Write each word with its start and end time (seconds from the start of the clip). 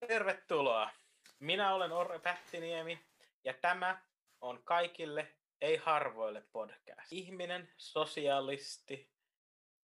Tervetuloa. 0.00 0.90
Minä 1.38 1.74
olen 1.74 1.92
Orre 1.92 2.18
Pättiniemi 2.18 3.06
ja 3.44 3.54
tämä 3.54 4.02
on 4.40 4.62
kaikille, 4.64 5.32
ei 5.60 5.76
harvoille 5.76 6.42
podcast. 6.52 7.12
Ihminen, 7.12 7.72
sosialisti, 7.76 9.10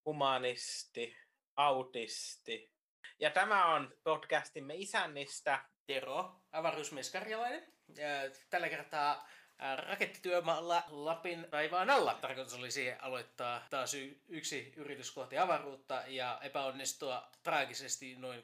humanisti, 0.04 1.17
autisti. 1.56 2.73
Ja 3.19 3.30
tämä 3.30 3.75
on 3.75 3.95
podcastimme 4.05 4.75
isännistä. 4.75 5.64
Tero, 5.87 6.43
avaruusmies 6.53 7.11
Karjalainen. 7.11 7.73
Ja 7.97 8.07
tällä 8.51 8.69
kertaa 8.69 9.29
rakettityömaalla 9.77 10.85
Lapin 10.89 11.47
taivaan 11.51 11.91
alla. 11.91 12.15
Tarkoitus 12.15 12.55
oli 12.55 12.71
siihen 12.71 13.05
aloittaa 13.05 13.67
taas 13.71 13.95
yksi 14.29 14.73
yritys 14.77 15.11
kohti 15.11 15.39
avaruutta 15.39 16.05
ja 16.07 16.39
epäonnistua 16.43 17.31
traagisesti 17.43 18.17
noin 18.17 18.43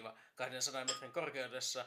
20-200 0.00 0.04
metrin 0.86 1.12
korkeudessa. 1.12 1.84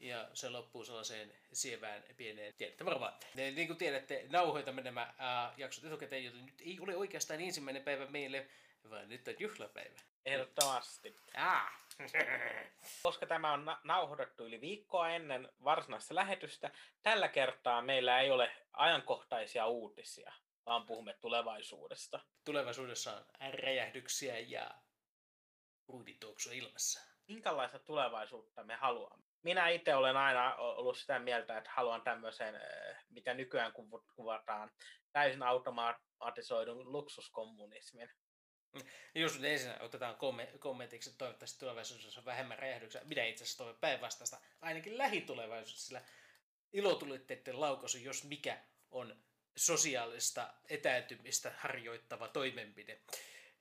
Ja 0.00 0.28
se 0.34 0.48
loppuu 0.48 0.84
sellaiseen 0.84 1.32
sievään 1.52 2.04
pieneen, 2.16 2.54
tiedätte 2.54 2.84
varmaan. 2.84 3.12
Ja 3.34 3.50
niin 3.50 3.66
kuin 3.66 3.76
tiedätte, 3.76 4.26
nauhoitamme 4.30 4.82
nämä 4.82 5.14
ää, 5.18 5.54
jaksot 5.56 5.84
etukäteen, 5.84 6.24
joten 6.24 6.46
nyt 6.46 6.60
ei 6.60 6.80
ole 6.80 6.96
oikeastaan 6.96 7.40
ensimmäinen 7.40 7.82
päivä 7.82 8.06
meille, 8.06 8.48
vaan 8.90 9.08
nyt 9.08 9.28
on 9.28 9.34
juhlapäivä. 9.38 10.00
Ehdottomasti. 10.26 11.16
Ah. 11.34 11.86
Koska 13.02 13.26
tämä 13.26 13.52
on 13.52 13.64
na- 13.64 13.80
nauhoitettu 13.84 14.46
yli 14.46 14.60
viikkoa 14.60 15.10
ennen 15.10 15.48
varsinaista 15.64 16.14
lähetystä, 16.14 16.70
tällä 17.02 17.28
kertaa 17.28 17.82
meillä 17.82 18.20
ei 18.20 18.30
ole 18.30 18.50
ajankohtaisia 18.72 19.66
uutisia, 19.66 20.32
vaan 20.66 20.86
puhumme 20.86 21.12
tulevaisuudesta. 21.20 22.20
Tulevaisuudessa 22.44 23.16
on 23.16 23.54
räjähdyksiä 23.54 24.38
ja 24.38 24.70
ruudituoksua 25.88 26.52
ilmassa. 26.52 27.15
Minkälaista 27.28 27.78
tulevaisuutta 27.78 28.64
me 28.64 28.74
haluamme? 28.74 29.24
Minä 29.42 29.68
itse 29.68 29.94
olen 29.94 30.16
aina 30.16 30.54
ollut 30.56 30.98
sitä 30.98 31.18
mieltä, 31.18 31.58
että 31.58 31.70
haluan 31.74 32.02
tämmöisen, 32.02 32.54
eh, 32.54 32.96
mitä 33.10 33.34
nykyään 33.34 33.72
kuv- 33.72 34.14
kuvataan, 34.14 34.70
täysin 35.12 35.42
automatisoidun 35.42 36.92
luksuskommunismin. 36.92 38.10
Just 39.14 39.34
nyt 39.34 39.44
ensin 39.44 39.82
otetaan 39.82 40.16
komme- 40.16 40.58
kommentiksi, 40.58 41.10
että 41.10 41.18
toivottavasti 41.18 41.58
tulevaisuudessa 41.58 42.20
on 42.20 42.24
vähemmän 42.24 42.58
räjähdyksiä. 42.58 43.00
Minä 43.04 43.24
itse 43.24 43.44
asiassa 43.44 43.58
toivon 43.58 43.80
päinvastaista, 43.80 44.40
ainakin 44.60 44.98
lähitulevaisuudessa, 44.98 45.86
sillä 45.86 46.02
ilotulitteiden 46.72 47.60
laukaisu, 47.60 47.98
jos 47.98 48.24
mikä, 48.24 48.64
on 48.90 49.16
sosiaalista 49.56 50.54
etääntymistä 50.68 51.52
harjoittava 51.56 52.28
toimenpide. 52.28 53.00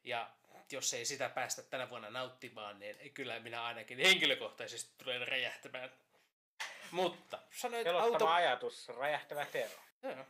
Ja 0.03 0.35
jos 0.71 0.93
ei 0.93 1.05
sitä 1.05 1.29
päästä 1.29 1.63
tänä 1.63 1.89
vuonna 1.89 2.09
nauttimaan, 2.09 2.79
niin 2.79 3.13
kyllä 3.13 3.39
minä 3.39 3.63
ainakin 3.63 3.97
henkilökohtaisesti 3.97 4.93
tulen 4.97 5.27
räjähtämään. 5.27 5.91
Mutta 6.91 7.39
sanoit 7.51 7.87
auto... 7.87 8.27
ajatus, 8.27 8.87
räjähtävä 8.87 9.45
tero. 9.45 9.79
Joo, 10.03 10.25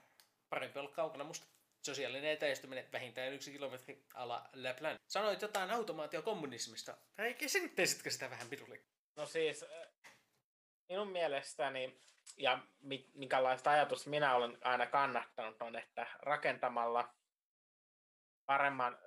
parempi 0.50 0.80
olla 0.80 0.92
kaukana 0.92 1.24
musta. 1.24 1.48
Sosiaalinen 1.86 2.32
etäistyminen 2.32 2.92
vähintään 2.94 3.34
yksi 3.34 3.52
kilometri 3.52 4.06
ala 4.14 4.50
Lapland. 4.54 4.98
Sanoit 5.08 5.42
jotain 5.42 5.72
automaatiokommunismista. 5.72 6.98
Eikä 7.18 7.48
selittäisitkö 7.48 8.10
sitä 8.10 8.30
vähän 8.30 8.48
pidulle? 8.48 8.80
No 9.16 9.26
siis, 9.26 9.66
minun 10.90 11.12
mielestäni, 11.12 12.02
ja 12.38 12.60
mi- 12.80 13.10
minkälaista 13.14 13.72
ajatusta 13.72 14.10
minä 14.10 14.36
olen 14.36 14.58
aina 14.62 14.86
kannattanut, 14.86 15.62
on, 15.62 15.76
että 15.76 16.08
rakentamalla 16.20 17.14
paremman 18.46 18.98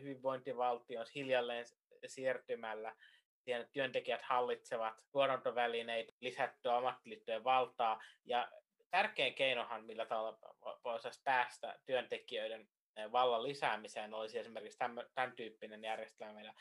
hyvinvointivaltion 0.00 1.06
hiljalleen 1.14 1.66
siirtymällä. 2.06 2.96
Siihen, 3.44 3.68
työntekijät 3.72 4.22
hallitsevat 4.22 4.94
tuotantovälineitä, 5.12 6.12
lisättyä 6.20 6.76
ammattiliittojen 6.76 7.44
valtaa, 7.44 8.02
ja 8.24 8.50
tärkein 8.90 9.34
keinohan, 9.34 9.84
millä 9.84 10.06
tavalla 10.06 10.38
voitaisiin 10.84 11.24
päästä 11.24 11.78
työntekijöiden 11.84 12.68
eh, 12.96 13.12
vallan 13.12 13.42
lisäämiseen, 13.42 14.14
olisi 14.14 14.38
esimerkiksi 14.38 14.78
tämän, 14.78 15.06
tämän 15.14 15.32
tyyppinen 15.32 15.84
järjestelmä, 15.84 16.32
meillä 16.32 16.54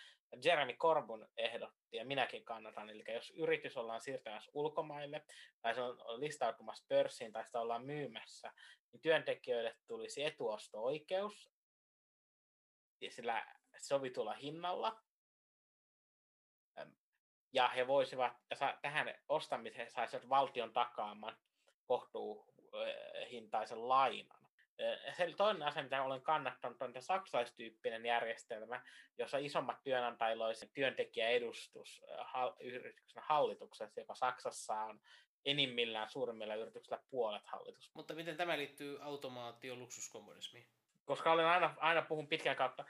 Jeremy 0.46 0.74
Corbyn 0.74 1.28
ehdotti, 1.38 1.98
ja 1.98 2.06
minäkin 2.06 2.46
kannatan, 2.46 2.90
eli 2.90 3.04
jos 3.14 3.32
yritys 3.32 3.78
ollaan 3.78 4.02
siirtämässä 4.02 4.52
ulkomaille, 4.54 5.26
tai 5.62 5.76
se 5.76 5.82
on 5.82 5.98
listautumassa 6.20 6.86
pörssiin, 6.88 7.32
tai 7.32 7.46
sitä 7.46 7.60
ollaan 7.60 7.86
myymässä, 7.86 8.52
niin 8.92 9.02
työntekijöille 9.02 9.76
tulisi 9.88 10.24
etuosto-oikeus, 10.24 11.53
ja 13.04 13.12
sillä 13.12 13.46
sovitulla 13.78 14.34
hinnalla, 14.34 15.04
ja 17.54 17.68
he 17.68 17.88
voisivat, 17.88 18.34
tähän 18.82 19.16
ostamiseen 19.30 19.92
saisivat 19.92 20.30
valtion 20.30 20.74
takaaman 20.74 21.38
kohtuuhintaisen 21.86 23.90
lainan. 23.90 24.44
Se 25.18 25.34
toinen 25.38 25.64
asia, 25.64 25.84
mitä 25.84 26.04
olen 26.04 26.22
kannattanut, 26.22 26.82
on 26.82 26.94
saksalaistyyppinen 27.00 28.06
järjestelmä, 28.06 28.82
jossa 29.18 29.38
isommat 29.38 29.84
työnantajilla 29.84 30.46
olisi 30.46 30.72
työntekijäedustus 30.74 32.04
yrityksen 32.60 33.24
hallituksessa, 33.26 34.00
joka 34.00 34.16
Saksassa 34.16 34.74
on 34.74 35.02
enimmillään 35.46 36.10
suurimmilla 36.10 36.56
yrityksillä 36.56 37.00
puolet 37.10 37.48
hallitus. 37.48 37.92
Mutta 37.94 38.14
miten 38.14 38.38
tämä 38.38 38.58
liittyy 38.58 39.02
automaatio 39.02 39.76
luksuskommunismiin? 39.76 40.68
Koska 41.06 41.32
olen 41.32 41.46
aina, 41.46 41.76
aina 41.78 42.02
puhun 42.02 42.28
pitkän 42.28 42.56
kautta, 42.56 42.86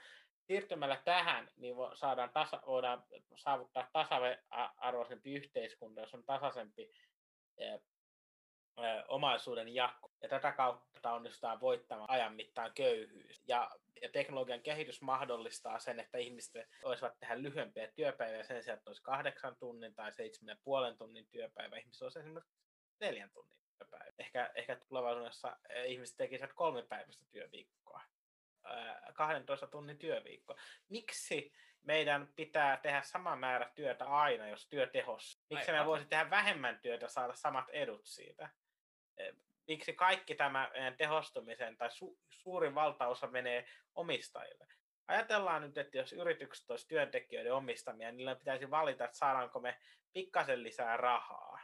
siirtymällä 0.46 1.02
tähän, 1.04 1.48
niin 1.56 1.76
saadaan 1.94 2.30
tasa, 2.30 2.62
voidaan 2.66 3.04
saavuttaa 3.36 3.90
tasa-arvoisempi 3.92 5.32
yhteiskunta, 5.34 6.00
jos 6.00 6.14
on 6.14 6.24
tasaisempi 6.24 6.90
omaisuuden 9.08 9.74
jako. 9.74 10.10
Ja 10.22 10.28
tätä 10.28 10.52
kautta 10.52 11.12
onnistutaan 11.12 11.60
voittamaan 11.60 12.10
ajan 12.10 12.34
mittaan 12.34 12.72
köyhyys. 12.74 13.42
Ja, 13.48 13.70
ja 14.02 14.08
teknologian 14.08 14.62
kehitys 14.62 15.02
mahdollistaa 15.02 15.78
sen, 15.78 16.00
että 16.00 16.18
ihmiset 16.18 16.68
voisivat 16.84 17.18
tehdä 17.18 17.42
lyhyempiä 17.42 17.92
työpäiviä 17.94 18.44
sen 18.44 18.62
sijaan, 18.62 18.78
että 18.78 18.90
olisi 18.90 19.02
kahdeksan 19.02 19.56
tunnin 19.56 19.94
tai 19.94 20.12
seitsemän 20.12 20.52
ja 20.52 20.60
puolen 20.64 20.96
tunnin 20.96 21.26
työpäivä. 21.30 21.76
Ihmiset 21.76 22.02
olisi 22.02 22.18
esimerkiksi 22.18 22.54
neljän 23.00 23.30
tunnin 23.30 23.63
Ehkä, 24.18 24.50
ehkä 24.54 24.76
tulevaisuudessa 24.88 25.56
eh, 25.68 25.90
ihmiset 25.90 26.16
tekisivät 26.16 26.52
kolme 26.52 26.82
päivästä 26.82 27.24
työviikkoa. 27.30 28.02
eh, 28.70 29.14
12 29.14 29.66
tunnin 29.66 29.98
työviikko. 29.98 30.56
Miksi 30.88 31.52
meidän 31.82 32.28
pitää 32.36 32.76
tehdä 32.76 33.02
sama 33.02 33.36
määrä 33.36 33.72
työtä 33.74 34.04
aina, 34.04 34.48
jos 34.48 34.68
työ 34.68 34.86
tehostuu? 34.86 35.46
Miksi 35.50 35.72
me 35.72 35.86
voisi 35.86 36.06
tehdä 36.06 36.30
vähemmän 36.30 36.80
työtä 36.80 37.08
saada 37.08 37.34
samat 37.34 37.68
edut 37.70 38.06
siitä? 38.06 38.48
Eh, 39.16 39.34
Miksi 39.66 39.92
kaikki 39.92 40.34
tämä 40.34 40.70
meidän 40.72 40.96
tehostumisen 40.96 41.76
tai 41.76 41.88
su- 41.88 42.18
suurin 42.30 42.74
valtaosa 42.74 43.26
menee 43.26 43.66
omistajille? 43.94 44.66
Ajatellaan 45.08 45.62
nyt, 45.62 45.78
että 45.78 45.98
jos 45.98 46.12
yritykset 46.12 46.70
olisi 46.70 46.88
työntekijöiden 46.88 47.54
omistamia, 47.54 48.08
niin 48.08 48.16
niillä 48.16 48.36
pitäisi 48.36 48.70
valita, 48.70 49.04
että 49.04 49.16
saadaanko 49.16 49.60
me 49.60 49.80
pikkasen 50.12 50.62
lisää 50.62 50.96
rahaa 50.96 51.58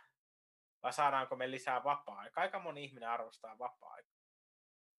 vai 0.83 0.93
saadaanko 0.93 1.37
me 1.37 1.51
lisää 1.51 1.85
vapaa-aikaa. 1.85 2.43
Aika 2.43 2.59
moni 2.59 2.85
ihminen 2.85 3.09
arvostaa 3.09 3.59
vapaa-aikaa. 3.59 4.21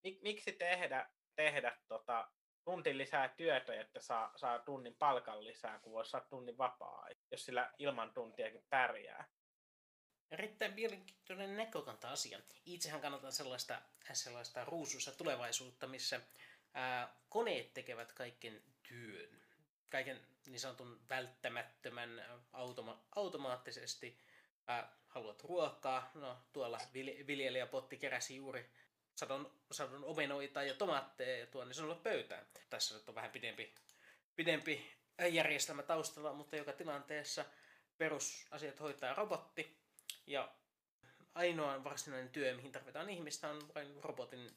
Mik- 0.08 0.22
Miksi 0.22 0.52
tehdä, 0.52 1.10
tehdä 1.36 1.78
tota, 1.88 2.32
tunti 2.64 2.98
lisää 2.98 3.28
työtä, 3.28 3.82
että 3.82 4.00
saa, 4.00 4.32
saa 4.36 4.60
tunnin 4.60 4.96
palkan 4.96 5.44
lisää, 5.44 5.80
kun 5.80 5.94
voisi 5.94 6.12
saada 6.12 6.26
tunnin 6.26 6.58
vapaa 6.58 7.02
jos 7.32 7.46
sillä 7.46 7.74
ilman 7.78 8.14
tuntiakin 8.14 8.66
pärjää. 8.70 9.28
Erittäin 10.32 10.74
mielenkiintoinen 10.74 11.58
näkökanta 11.58 12.12
asia. 12.12 12.40
Itsehän 12.66 13.02
kannatan 13.02 13.32
sellaista, 13.32 13.82
sellaista 14.14 14.66
ruusuista 14.66 15.12
tulevaisuutta, 15.12 15.88
missä 15.88 16.22
ää, 16.74 17.16
koneet 17.30 17.74
tekevät 17.74 18.12
kaiken 18.14 18.64
työn. 18.88 19.42
Kaiken 19.90 20.28
niin 20.46 20.60
sanotun 20.60 21.02
välttämättömän 21.10 22.26
automa- 22.54 23.04
automaattisesti. 23.16 24.20
Ää, 24.68 25.01
haluat 25.12 25.44
ruokaa, 25.44 26.12
no 26.14 26.38
tuolla 26.54 26.78
vil- 26.78 27.28
viljelijäpotti 27.28 27.98
keräsi 27.98 28.36
juuri 28.36 28.70
sadon, 29.16 29.52
sadon 29.72 30.04
omenoita 30.04 30.64
ja 30.64 30.74
tomaatteja 30.74 31.38
ja 31.38 31.48
tuonne 31.48 31.74
sinulle 31.74 31.96
pöytään. 31.96 32.46
Tässä 32.70 32.96
nyt 32.96 33.10
on 33.10 33.16
vähän 33.16 33.32
pidempi, 33.32 33.74
pidempi 34.36 34.92
järjestelmä 35.30 35.84
taustalla, 35.84 36.34
mutta 36.34 36.56
joka 36.56 36.74
tilanteessa 36.74 37.46
perusasiat 37.98 38.80
hoitaa 38.80 39.14
robotti. 39.14 39.78
Ja 40.28 40.52
ainoa 41.36 41.84
varsinainen 41.84 42.30
työ, 42.30 42.56
mihin 42.56 42.72
tarvitaan 42.72 43.10
ihmistä, 43.10 43.50
on 43.50 43.70
vain 43.76 44.04
robotin 44.04 44.56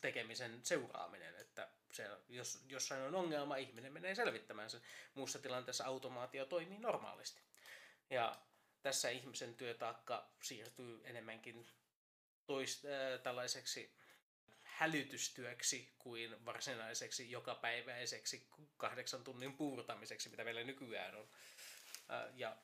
tekemisen 0.00 0.60
seuraaminen. 0.62 1.34
Että 1.36 1.68
se, 1.92 2.08
jos 2.28 2.64
jossain 2.68 3.02
on 3.02 3.14
ongelma, 3.14 3.56
ihminen 3.56 3.92
menee 3.92 4.14
selvittämään 4.14 4.70
sen. 4.70 4.80
Muussa 5.14 5.38
tilanteessa 5.38 5.84
automaatio 5.84 6.44
toimii 6.44 6.78
normaalisti. 6.78 7.42
Ja 8.10 8.36
tässä 8.82 9.10
ihmisen 9.10 9.54
työtaakka 9.54 10.30
siirtyy 10.42 11.00
enemmänkin 11.04 11.66
tois, 12.46 12.84
äh, 12.84 13.20
tällaiseksi 13.22 13.96
hälytystyöksi 14.62 15.94
kuin 15.98 16.44
varsinaiseksi 16.44 17.30
jokapäiväiseksi 17.30 18.48
kahdeksan 18.76 19.24
tunnin 19.24 19.56
puurtamiseksi, 19.56 20.28
mitä 20.28 20.44
meillä 20.44 20.64
nykyään 20.64 21.14
on. 21.14 21.28
Äh, 22.10 22.32
ja 22.34 22.56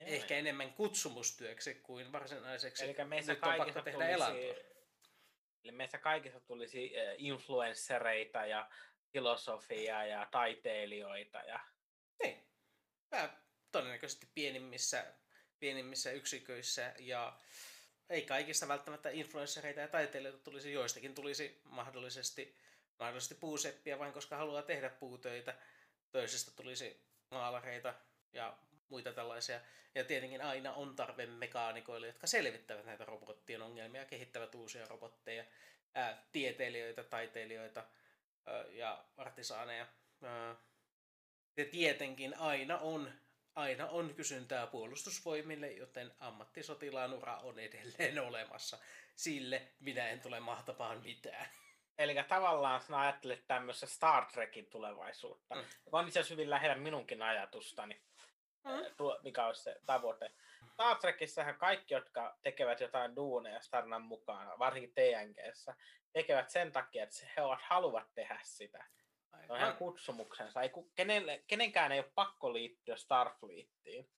Joo, 0.00 0.10
ehkä 0.10 0.36
enemmän 0.36 0.72
kutsumustyöksi 0.72 1.74
kuin 1.74 2.12
varsinaiseksi. 2.12 2.84
Eli 2.84 3.04
meissä 3.04 3.32
Nyt 3.32 3.42
on 3.42 3.54
pakko 3.56 3.82
tehdä 3.82 4.06
tulisi, 4.16 4.76
Eli 5.64 5.72
meissä 5.72 5.98
kaikissa 5.98 6.40
tulisi 6.40 6.92
influenssereita 7.18 8.46
ja 8.46 8.70
filosofia 9.12 10.06
ja 10.06 10.28
taiteilijoita. 10.30 11.38
Ja... 11.38 11.60
Niin. 12.22 12.48
Mä 13.10 13.36
todennäköisesti 13.72 14.28
pienimmissä, 14.34 15.14
pienimmissä 15.60 16.10
yksiköissä 16.10 16.94
ja 16.98 17.38
ei 18.10 18.22
kaikista 18.22 18.68
välttämättä 18.68 19.10
influenssereita 19.10 19.80
ja 19.80 19.88
taiteilijoita 19.88 20.44
tulisi, 20.44 20.72
joistakin 20.72 21.14
tulisi 21.14 21.60
mahdollisesti, 21.64 22.56
mahdollisesti 22.98 23.34
puuseppiä 23.34 23.98
vain 23.98 24.12
koska 24.12 24.36
haluaa 24.36 24.62
tehdä 24.62 24.90
puutöitä. 24.90 25.54
Toisesta 26.12 26.50
tulisi 26.50 27.00
maalareita 27.30 27.94
ja 28.32 28.56
muita 28.88 29.12
tällaisia. 29.12 29.60
Ja 29.94 30.04
tietenkin 30.04 30.42
aina 30.42 30.72
on 30.72 30.96
tarve 30.96 31.26
mekaanikoille, 31.26 32.06
jotka 32.06 32.26
selvittävät 32.26 32.86
näitä 32.86 33.04
robottien 33.04 33.62
ongelmia, 33.62 34.04
kehittävät 34.04 34.54
uusia 34.54 34.86
robotteja, 34.86 35.44
ää, 35.94 36.24
tieteilijöitä, 36.32 37.04
taiteilijoita 37.04 37.84
ää, 38.46 38.64
ja 38.64 39.04
artisaaneja. 39.16 39.86
Ää, 40.22 40.56
ja 41.56 41.64
tietenkin 41.64 42.38
aina 42.38 42.78
on, 42.78 43.12
aina 43.56 43.88
on 43.88 44.14
kysyntää 44.14 44.66
puolustusvoimille, 44.66 45.70
joten 45.72 46.12
ammattisotilaan 46.20 47.14
ura 47.14 47.36
on 47.36 47.58
edelleen 47.58 48.18
olemassa. 48.18 48.78
Sille 49.14 49.62
minä 49.80 50.08
en 50.08 50.20
tule 50.20 50.40
mahtamaan 50.40 51.02
mitään. 51.02 51.48
Eli 51.98 52.14
tavallaan 52.28 52.80
sinä 52.80 53.00
ajattelet 53.00 53.46
tämmöistä 53.46 53.86
Star 53.86 54.26
Trekin 54.26 54.66
tulevaisuutta. 54.66 55.54
Mm. 55.54 55.64
On 55.92 56.06
itse 56.06 56.20
asiassa 56.20 56.34
hyvin 56.34 56.50
lähellä 56.50 56.76
minunkin 56.76 57.22
ajatustani 57.22 58.02
mm. 58.64 58.96
tuo, 58.96 59.20
mikä 59.22 59.46
olisi 59.46 59.62
se 59.62 59.76
tavoite. 59.86 60.32
Star 60.72 60.96
Trekissähän 60.96 61.58
kaikki, 61.58 61.94
jotka 61.94 62.38
tekevät 62.42 62.80
jotain 62.80 63.16
duuneja 63.16 63.60
tarinan 63.70 64.02
mukaan, 64.02 64.58
varsinkin 64.58 64.94
TNGssä, 64.94 65.74
tekevät 66.12 66.50
sen 66.50 66.72
takia, 66.72 67.04
että 67.04 67.26
he 67.36 67.42
ovat, 67.42 67.60
haluavat 67.62 68.14
tehdä 68.14 68.38
sitä. 68.42 68.84
On 69.48 69.58
ihan 69.58 69.76
kutsumuksensa. 69.76 70.62
Ei, 70.62 70.70
kenen, 70.94 71.24
kenenkään 71.46 71.92
ei 71.92 71.98
ole 71.98 72.12
pakko 72.14 72.52
liittyä 72.52 72.96
Starfleettiin, 72.96 74.10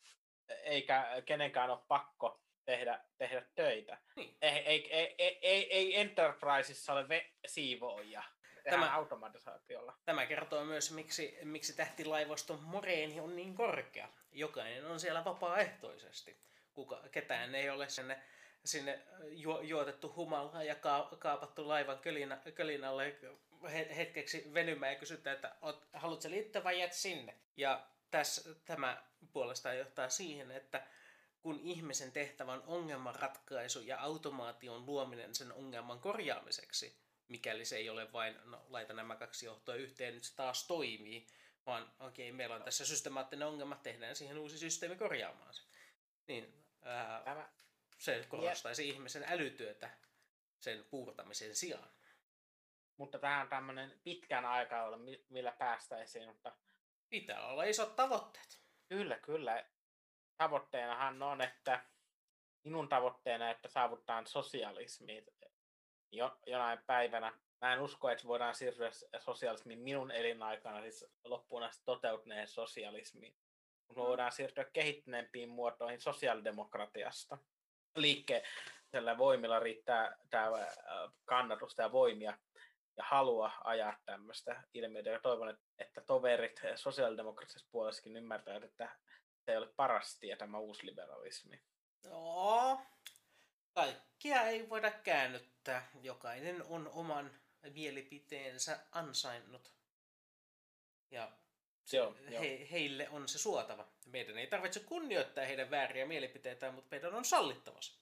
eikä 0.48 1.22
kenenkään 1.26 1.70
ole 1.70 1.78
pakko 1.88 2.40
tehdä, 2.64 3.00
tehdä 3.18 3.42
töitä. 3.54 3.98
Niin. 4.16 4.36
Ei, 4.42 4.58
ei, 4.58 4.94
ei, 4.94 5.14
ei, 5.18 5.38
ei, 5.42 5.74
ei 5.74 6.00
Enterpriseissa 6.00 6.92
ole 6.92 7.02
ve- 7.02 7.32
siivoojia 7.46 8.22
tämä, 8.70 8.94
automatisaatiolla. 8.94 9.94
Tämä 10.04 10.26
kertoo 10.26 10.64
myös, 10.64 10.92
miksi, 10.92 11.38
miksi 11.42 11.76
tähtilaivaston 11.76 12.62
moreeni 12.62 13.20
on 13.20 13.36
niin 13.36 13.54
korkea. 13.54 14.08
Jokainen 14.32 14.86
on 14.86 15.00
siellä 15.00 15.24
vapaaehtoisesti. 15.24 16.40
Kuka, 16.72 17.02
ketään 17.10 17.54
ei 17.54 17.70
ole 17.70 17.88
sinne, 17.88 18.22
sinne 18.64 19.02
ju, 19.30 19.60
juotettu 19.60 20.12
humalaa 20.16 20.62
ja 20.64 20.74
ka, 20.74 21.08
kaapattu 21.18 21.68
laivan 21.68 21.98
kölinä, 21.98 22.38
kölinalle 22.54 23.16
hetkeksi 23.96 24.54
venymään 24.54 24.92
ja 24.92 24.98
kysytään, 24.98 25.36
että 25.36 25.56
haluatko 25.92 26.30
liittyä 26.30 26.64
vai 26.64 26.80
jät 26.80 26.92
sinne? 26.92 27.34
Ja 27.56 27.86
tässä, 28.10 28.54
tämä 28.64 29.02
puolestaan 29.32 29.78
johtaa 29.78 30.08
siihen, 30.08 30.50
että 30.50 30.86
kun 31.42 31.60
ihmisen 31.60 32.12
tehtävän 32.12 32.62
ongelmanratkaisu 32.66 33.80
ja 33.80 34.00
automaation 34.00 34.86
luominen 34.86 35.34
sen 35.34 35.52
ongelman 35.52 36.00
korjaamiseksi, 36.00 36.98
mikäli 37.28 37.64
se 37.64 37.76
ei 37.76 37.90
ole 37.90 38.12
vain, 38.12 38.36
no 38.44 38.66
laita 38.68 38.92
nämä 38.92 39.16
kaksi 39.16 39.46
johtoa 39.46 39.74
yhteen, 39.74 40.14
nyt 40.14 40.24
se 40.24 40.36
taas 40.36 40.66
toimii, 40.66 41.26
vaan 41.66 41.92
okei, 42.00 42.28
okay, 42.28 42.36
meillä 42.36 42.54
on 42.54 42.62
tässä 42.62 42.86
systemaattinen 42.86 43.48
ongelma, 43.48 43.76
tehdään 43.76 44.16
siihen 44.16 44.38
uusi 44.38 44.58
systeemi 44.58 44.96
korjaamaan 44.96 45.54
se. 45.54 45.62
Niin, 46.28 46.64
ää, 46.82 47.22
Tämä... 47.24 47.48
se 47.98 48.26
korostaisi 48.28 48.88
ihmisen 48.88 49.24
älytyötä 49.28 49.90
sen 50.60 50.84
puurtamisen 50.90 51.56
sijaan. 51.56 51.88
Mutta 52.98 53.18
tämä 53.18 53.40
on 53.40 53.48
tämmöinen 53.48 54.00
pitkän 54.04 54.44
aikaa, 54.44 54.90
millä 55.28 55.52
päästäisiin, 55.52 56.28
mutta... 56.28 56.52
Pitää 57.10 57.46
olla 57.46 57.64
isot 57.64 57.96
tavoitteet. 57.96 58.60
Kyllä, 58.88 59.18
kyllä. 59.18 59.64
Tavoitteenahan 60.36 61.22
on, 61.22 61.40
että 61.40 61.84
minun 62.64 62.88
tavoitteena, 62.88 63.50
että 63.50 63.68
saavutetaan 63.68 64.26
sosialismi 64.26 65.26
jo, 66.12 66.38
jonain 66.46 66.78
päivänä. 66.86 67.38
Mä 67.60 67.72
en 67.72 67.80
usko, 67.80 68.10
että 68.10 68.28
voidaan 68.28 68.54
siirtyä 68.54 68.90
sosialismiin 69.18 69.78
minun 69.78 70.10
elinaikana, 70.10 70.80
siis 70.80 71.06
loppuun 71.24 71.62
asti 71.62 71.82
toteutuneeseen 71.84 72.48
sosialismiin. 72.48 73.34
Me 73.88 73.94
voidaan 73.94 74.32
siirtyä 74.32 74.64
kehittyneempiin 74.64 75.48
muotoihin 75.48 76.00
sosiaalidemokratiasta. 76.00 77.38
Liikkeellä 77.96 79.18
voimilla 79.18 79.58
riittää 79.58 80.16
tämä 80.30 80.66
kannatusta 81.24 81.82
ja 81.82 81.92
voimia 81.92 82.38
ja 82.98 83.04
halua 83.04 83.52
ajaa 83.64 83.96
tämmöistä 84.04 84.62
ilmiötä. 84.74 85.10
Ja 85.10 85.20
toivon, 85.20 85.58
että 85.78 86.00
toverit 86.00 86.60
sosiaalidemokraattisessa 86.76 87.68
puolessakin 87.72 88.16
ymmärtävät, 88.16 88.64
että 88.64 88.96
se 89.44 89.52
ei 89.52 89.56
ole 89.56 89.72
paras 89.76 90.18
tie 90.18 90.36
tämä 90.36 90.58
uusliberalismi. 90.58 91.62
Joo, 92.04 92.82
kaikkia 93.74 94.42
ei 94.42 94.68
voida 94.68 94.90
käännyttää. 94.90 95.88
Jokainen 96.02 96.62
on 96.62 96.88
oman 96.88 97.30
mielipiteensä 97.74 98.78
ansainnut. 98.92 99.72
Ja 101.10 101.32
Joo, 101.92 102.14
he, 102.40 102.68
heille 102.70 103.08
on 103.08 103.28
se 103.28 103.38
suotava. 103.38 103.88
Meidän 104.06 104.38
ei 104.38 104.46
tarvitse 104.46 104.80
kunnioittaa 104.80 105.44
heidän 105.44 105.70
vääriä 105.70 106.06
mielipiteitä, 106.06 106.70
mutta 106.70 106.88
meidän 106.90 107.14
on 107.14 107.24
sallittava 107.24 107.82
se. 107.82 107.92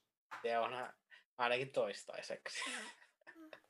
Se 0.43 0.58
on 0.58 0.93
ainakin 1.38 1.72
toistaiseksi. 1.72 2.60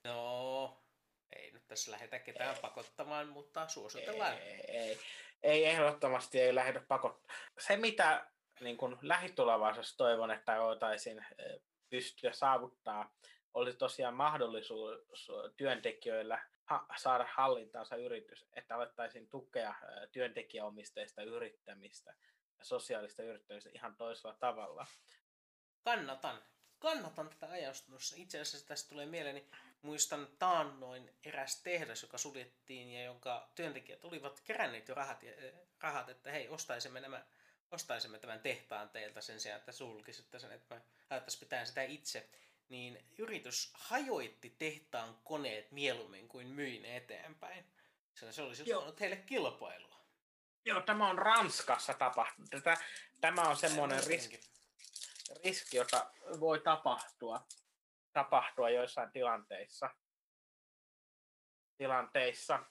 No, 0.05 0.86
ei 1.32 1.50
nyt 1.50 1.67
tässä 1.67 1.90
lähdetä 1.90 2.19
ketään 2.19 2.55
ei. 2.55 2.61
pakottamaan, 2.61 3.28
mutta 3.28 3.69
suositellaan. 3.69 4.32
Ei, 4.32 4.61
ei, 4.69 4.99
ei 5.43 5.64
ehdottomasti 5.64 6.40
ei 6.40 6.55
lähdetä 6.55 6.81
pakottamaan. 6.88 7.40
Se, 7.58 7.76
mitä 7.76 8.26
niin 8.61 8.76
kun 8.76 8.99
lähitulevaisuudessa 9.02 9.96
toivon, 9.96 10.31
että 10.31 10.61
voitaisiin 10.61 11.26
pystyä 11.90 12.32
saavuttaa, 12.32 13.14
olisi 13.55 13.78
tosiaan 13.78 14.14
mahdollisuus 14.14 15.31
työntekijöillä 15.56 16.38
ha- 16.64 16.87
saada 16.96 17.28
hallintaansa 17.34 17.96
yritys, 17.96 18.46
että 18.52 18.76
alettaisiin 18.76 19.28
tukea 19.28 19.75
työntekijäomisteista 20.12 21.23
yrittämistä 21.23 22.14
ja 22.59 22.64
sosiaalista 22.64 23.23
yrittämistä 23.23 23.71
ihan 23.75 23.97
toisella 23.97 24.37
tavalla. 24.40 24.87
Kannatan. 25.85 26.42
Kannatan 26.78 27.28
tätä 27.28 27.52
ajatusta. 27.52 28.16
Itse 28.18 28.40
asiassa 28.40 28.68
tästä 28.68 28.88
tulee 28.88 29.06
mieleeni, 29.06 29.50
muistan 29.87 30.28
taannoin 30.38 31.11
eräs 31.25 31.62
tehdas, 31.62 32.02
joka 32.02 32.19
suljettiin 32.19 32.90
ja 32.90 33.05
jonka 33.05 33.50
työntekijät 33.55 34.05
olivat 34.05 34.40
keränneet 34.40 34.88
jo 34.88 34.95
rahat, 34.95 35.25
rahat 35.81 36.09
että 36.09 36.31
hei, 36.31 36.49
ostaisimme 36.49 37.00
nämä 37.00 37.25
ostaisimme 37.71 38.19
tämän 38.19 38.40
tehtaan 38.40 38.88
teiltä 38.88 39.21
sen 39.21 39.40
sijaan, 39.40 39.59
että 39.59 39.73
sulkisitte 39.73 40.38
sen, 40.38 40.52
että 40.52 40.75
me 40.75 40.83
alettaisiin 41.11 41.40
pitää 41.40 41.64
sitä 41.64 41.83
itse, 41.83 42.28
niin 42.69 43.05
yritys 43.19 43.71
hajoitti 43.75 44.50
tehtaan 44.59 45.19
koneet 45.25 45.73
mieluummin 45.73 46.28
kuin 46.28 46.49
myi 46.49 46.78
ne 46.78 46.97
eteenpäin. 46.97 47.64
Sillä 48.14 48.33
se 48.33 48.43
olisi 48.43 48.64
saanut 48.64 49.00
heille 49.00 49.16
kilpailua. 49.16 49.97
Joo, 50.64 50.81
tämä 50.81 51.11
on 51.11 51.19
Ranskassa 51.19 51.95
tapahtunut. 51.95 52.50
Tätä, 52.50 52.76
tämä 53.21 53.43
on 53.43 53.57
semmoinen 53.57 54.07
riski, 54.07 54.40
riski, 55.45 55.76
jota 55.76 56.11
voi 56.40 56.61
tapahtua, 56.61 57.47
tapahtua 58.16 58.70
joissain 58.70 59.12
tilanteissa. 59.12 59.90
tilanteissa 61.76 62.64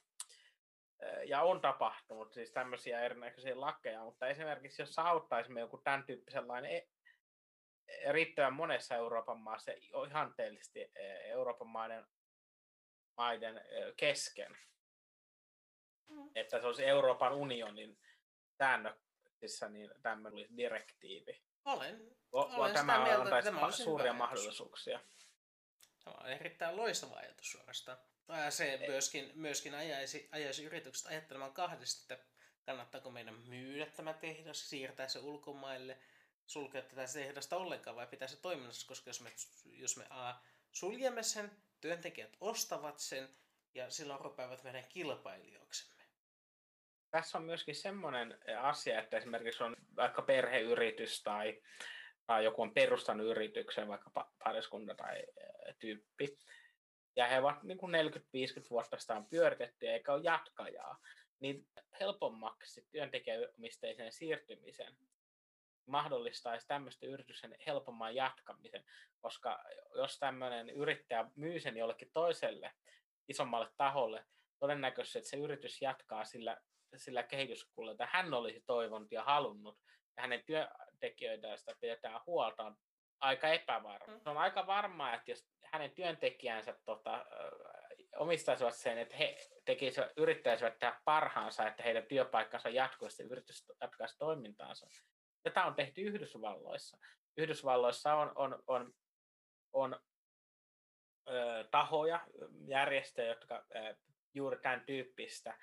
ja 1.26 1.42
on 1.42 1.62
tapahtunut 1.62 2.34
siis 2.34 2.52
tämmöisiä 2.52 3.02
erinäköisiä 3.02 3.62
lakeja, 3.62 4.04
mutta 4.04 4.28
esimerkiksi 4.28 4.82
jos 4.82 5.00
auttaisimme 5.00 5.60
joku 5.60 5.78
tämän 5.78 6.04
tyyppisenlainen 6.04 6.72
e- 6.72 6.88
e- 7.88 8.12
riittävän 8.12 8.54
monessa 8.54 8.96
Euroopan 8.96 9.40
maassa 9.40 9.72
ihanteellisesti 10.08 10.82
e, 10.82 11.08
Euroopan 11.30 11.68
maiden, 11.68 12.06
maiden 13.18 13.62
kesken, 13.98 14.58
mm. 16.08 16.30
että 16.36 16.60
se 16.60 16.68
olisi 16.68 16.86
Euroopan 16.86 17.34
unionin 17.34 17.98
säännöksissä 18.58 19.70
niin 19.70 19.92
tämmöinen 20.02 20.58
direktiivi. 20.58 21.42
Olen, 21.66 22.16
olen 22.32 22.74
tämä 22.74 23.04
mieltä, 23.04 23.22
antaisi 23.22 23.52
tämä 23.52 23.72
suuria 23.72 24.14
mahdollisuuksia. 24.14 25.00
Tämä 26.06 26.18
on 26.18 26.30
erittäin 26.30 26.78
loistava 26.78 27.16
ajatus 27.16 27.52
suorastaan 27.52 27.98
se 28.50 28.80
myöskin, 28.88 29.32
myöskin 29.36 29.76
ajaisi, 29.76 30.30
ajaisi 30.32 30.64
yritykset 30.64 31.08
ajattelemaan 31.08 31.54
kahdesti, 31.54 32.14
että 32.14 32.26
kannattaako 32.66 33.12
meidän 33.12 33.36
myydä 33.36 33.86
tämä 33.86 34.14
tehdas, 34.14 34.70
siirtää 34.70 35.08
se 35.08 35.20
ulkomaille, 35.20 35.98
sulkea 36.46 36.82
tätä 36.82 37.06
tehdasta 37.14 37.58
ollenkaan 37.58 37.96
vai 37.96 38.08
pitää 38.08 38.28
se 38.28 38.42
toiminnassa, 38.42 38.88
koska 38.88 39.10
jos 39.10 39.22
me, 39.22 39.32
jos 39.66 39.98
me 39.98 40.06
a, 40.10 40.34
suljemme 40.72 41.24
sen, 41.24 41.52
työntekijät 41.82 42.38
ostavat 42.42 43.00
sen 43.00 43.30
ja 43.76 43.90
silloin 43.90 44.22
rupeavat 44.22 44.64
meidän 44.64 44.86
kilpailijoiksemme. 44.90 46.04
tässä 47.12 47.38
on 47.38 47.44
myöskin 47.44 47.76
semmoinen 47.76 48.40
asia, 48.62 49.00
että 49.00 49.18
esimerkiksi 49.18 49.64
on 49.64 49.76
vaikka 49.96 50.22
perheyritys 50.22 51.24
tai, 51.24 51.62
tai 52.26 52.44
joku 52.44 52.62
on 52.62 52.74
perustanut 52.74 53.28
yrityksen, 53.28 53.88
vaikka 53.88 54.28
pariskunta 54.44 54.96
tai 54.96 55.24
tyyppi, 55.80 56.38
ja 57.16 57.28
he 57.28 57.40
ovat 57.40 57.64
niin 57.64 57.78
kuin 57.78 57.94
40-50 57.94 58.70
vuotta 58.70 58.98
sitä 58.98 59.16
on 59.16 59.26
pyöritetty 59.26 59.90
eikä 59.90 60.14
ole 60.14 60.24
jatkajaa, 60.24 60.98
niin 61.40 61.68
helpommaksi 62.00 62.88
työntekijäomisteisen 62.92 64.12
siirtymisen 64.12 64.98
mahdollistaisi 65.86 66.68
tämmöisten 66.68 67.10
yritysten 67.10 67.56
helpomman 67.68 68.16
jatkamisen, 68.16 68.84
koska 69.22 69.64
jos 69.96 70.20
tämmöinen 70.20 70.70
yrittäjä 70.70 71.30
myy 71.36 71.60
sen 71.60 71.78
jollekin 71.78 72.12
toiselle 72.14 72.72
isommalle 73.28 73.72
taholle, 73.78 74.26
todennäköisesti 74.60 75.18
että 75.18 75.30
se 75.30 75.38
yritys 75.38 75.82
jatkaa 75.82 76.26
sillä, 76.26 76.58
sillä 76.96 77.24
kehityskulla, 77.24 77.92
että 77.92 78.10
hän 78.12 78.34
olisi 78.34 78.64
toivonut 78.66 79.12
ja 79.12 79.24
halunnut, 79.24 79.80
ja 80.18 80.22
hänen 80.22 80.44
työntekijöistä 80.46 81.76
pidetään 81.80 82.22
huolta, 82.26 82.64
on 82.64 82.78
aika 83.20 83.48
epävarma. 83.48 84.14
Mm. 84.14 84.20
Se 84.24 84.30
on 84.30 84.38
aika 84.38 84.68
varmaa, 84.68 85.14
että 85.14 85.32
jos 85.32 85.46
hänen 85.72 85.92
työntekijänsä 85.92 86.76
tota, 86.86 87.26
omistaisivat 88.16 88.76
sen, 88.76 88.98
että 88.98 89.16
he 89.16 89.38
tekisivät, 89.66 90.12
yrittäisivät 90.18 90.80
tehdä 90.80 91.02
parhaansa, 91.06 91.68
että 91.68 91.84
heidän 91.84 92.04
työpaikkansa 92.04 92.70
jatkuisi, 92.70 93.24
yritys 93.24 93.66
jatkaisi 93.82 94.18
toimintaansa. 94.18 94.88
Tätä 95.44 95.66
on 95.66 95.76
tehty 95.76 96.02
Yhdysvalloissa. 96.02 96.98
Yhdysvalloissa 97.38 98.14
on, 98.14 98.32
on, 98.36 98.64
on, 98.68 98.94
on 99.74 100.00
ö, 101.30 101.68
tahoja, 101.72 102.28
järjestöjä, 102.68 103.28
jotka 103.28 103.66
ö, 103.76 103.96
juuri 104.34 104.58
tämän 104.62 104.86
tyyppistä 104.86 105.58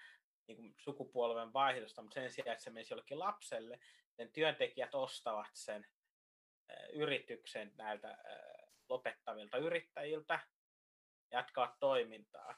niin 0.47 0.57
kuin 0.57 0.75
sukupolven 0.79 1.53
vaihdosta, 1.53 2.03
mutta 2.03 2.15
sen 2.15 2.31
sijaan, 2.31 2.53
että 2.53 2.65
se 2.65 2.71
menisi 2.71 2.93
jollekin 2.93 3.19
lapselle, 3.19 3.79
sen 4.17 4.33
työntekijät 4.33 4.95
ostavat 4.95 5.51
sen 5.53 5.87
ö, 6.71 6.87
yrityksen 6.93 7.73
näiltä 7.77 8.11
ö, 8.11 8.52
lopettavilta 8.93 9.59
yrittäjiltä, 9.59 10.41
jatkaa 11.31 11.77
toimintaa. 11.81 12.55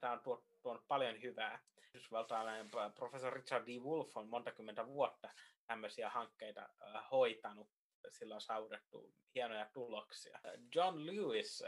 Tämä 0.00 0.12
on 0.12 0.20
tuonut 0.62 0.84
paljon 0.88 1.22
hyvää. 1.22 1.62
Yhdysvaltalainen 1.94 2.70
professori 2.94 3.40
Richard 3.40 3.66
D. 3.66 3.78
Wolf 3.78 4.16
on 4.16 4.28
monta 4.28 4.52
kymmentä 4.52 4.86
vuotta 4.86 5.30
tämmöisiä 5.66 6.10
hankkeita 6.10 6.68
hoitanut. 7.10 7.70
Sillä 8.08 8.34
on 8.34 8.40
saavutettu 8.40 9.14
hienoja 9.34 9.70
tuloksia. 9.72 10.40
John 10.74 11.06
Lewis 11.06 11.64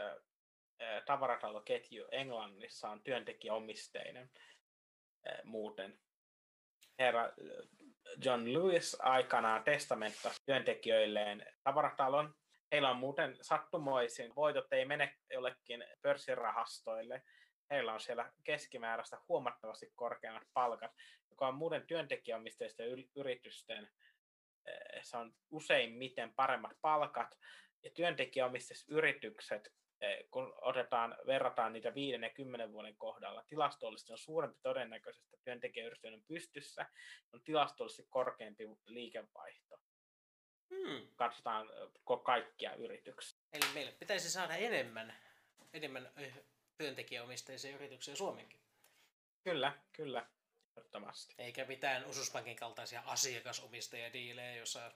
tavarataloketju 1.05 2.07
Englannissa 2.11 2.89
on 2.89 3.03
työntekijäomisteinen 3.03 4.29
muuten. 5.43 5.99
Herra 6.99 7.33
John 8.25 8.53
Lewis 8.53 8.97
aikanaan 8.99 9.63
testamenttasi 9.63 10.41
työntekijöilleen 10.45 11.45
tavaratalon, 11.63 12.35
Heillä 12.71 12.89
on 12.89 12.97
muuten 12.97 13.37
sattumoisin, 13.41 14.35
voitot 14.35 14.73
ei 14.73 14.85
mene 14.85 15.15
jollekin 15.29 15.85
pörssirahastoille. 16.01 17.23
Heillä 17.69 17.93
on 17.93 17.99
siellä 17.99 18.33
keskimääräistä 18.43 19.17
huomattavasti 19.29 19.91
korkeammat 19.95 20.47
palkat, 20.53 20.91
joka 21.29 21.47
on 21.47 21.55
muuten 21.55 21.87
työntekijäomisteisten 21.87 22.87
yritysten 23.15 23.89
eh, 24.67 25.03
se 25.03 25.17
on 25.17 25.33
useimmiten 25.51 26.33
paremmat 26.33 26.77
palkat. 26.81 27.37
Ja 27.83 27.91
työntekijäomisteiset 27.91 28.89
yritykset, 28.89 29.73
eh, 30.01 30.17
kun 30.31 30.53
otetaan, 30.61 31.17
verrataan 31.27 31.73
niitä 31.73 31.93
viiden 31.93 32.23
ja 32.23 32.29
kymmenen 32.29 32.71
vuoden 32.71 32.95
kohdalla, 32.97 33.43
tilastollisesti 33.47 34.11
on 34.11 34.17
suurempi 34.17 34.59
todennäköisesti, 34.61 35.27
että 35.27 35.43
työntekijäyritys 35.43 36.13
on 36.13 36.23
pystyssä, 36.27 36.85
on 37.33 37.41
tilastollisesti 37.43 38.07
korkeampi 38.09 38.63
liikevaihto 38.85 39.77
hmm. 40.69 41.07
katsotaan 41.15 41.69
kaikkia 42.23 42.75
yrityksiä. 42.75 43.39
Eli 43.53 43.65
meille 43.73 43.91
pitäisi 43.91 44.31
saada 44.31 44.55
enemmän, 44.55 45.15
enemmän 45.73 46.09
työntekijäomisteisia 46.77 47.75
yrityksiä 47.75 48.15
Suomenkin. 48.15 48.59
Kyllä, 49.43 49.73
kyllä, 49.93 50.25
ehdottomasti. 50.77 51.35
Eikä 51.37 51.65
mitään 51.65 52.05
osuuspankin 52.05 52.55
kaltaisia 52.55 53.03
asiakasomistajadiilejä, 53.05 54.55
jossa... 54.55 54.91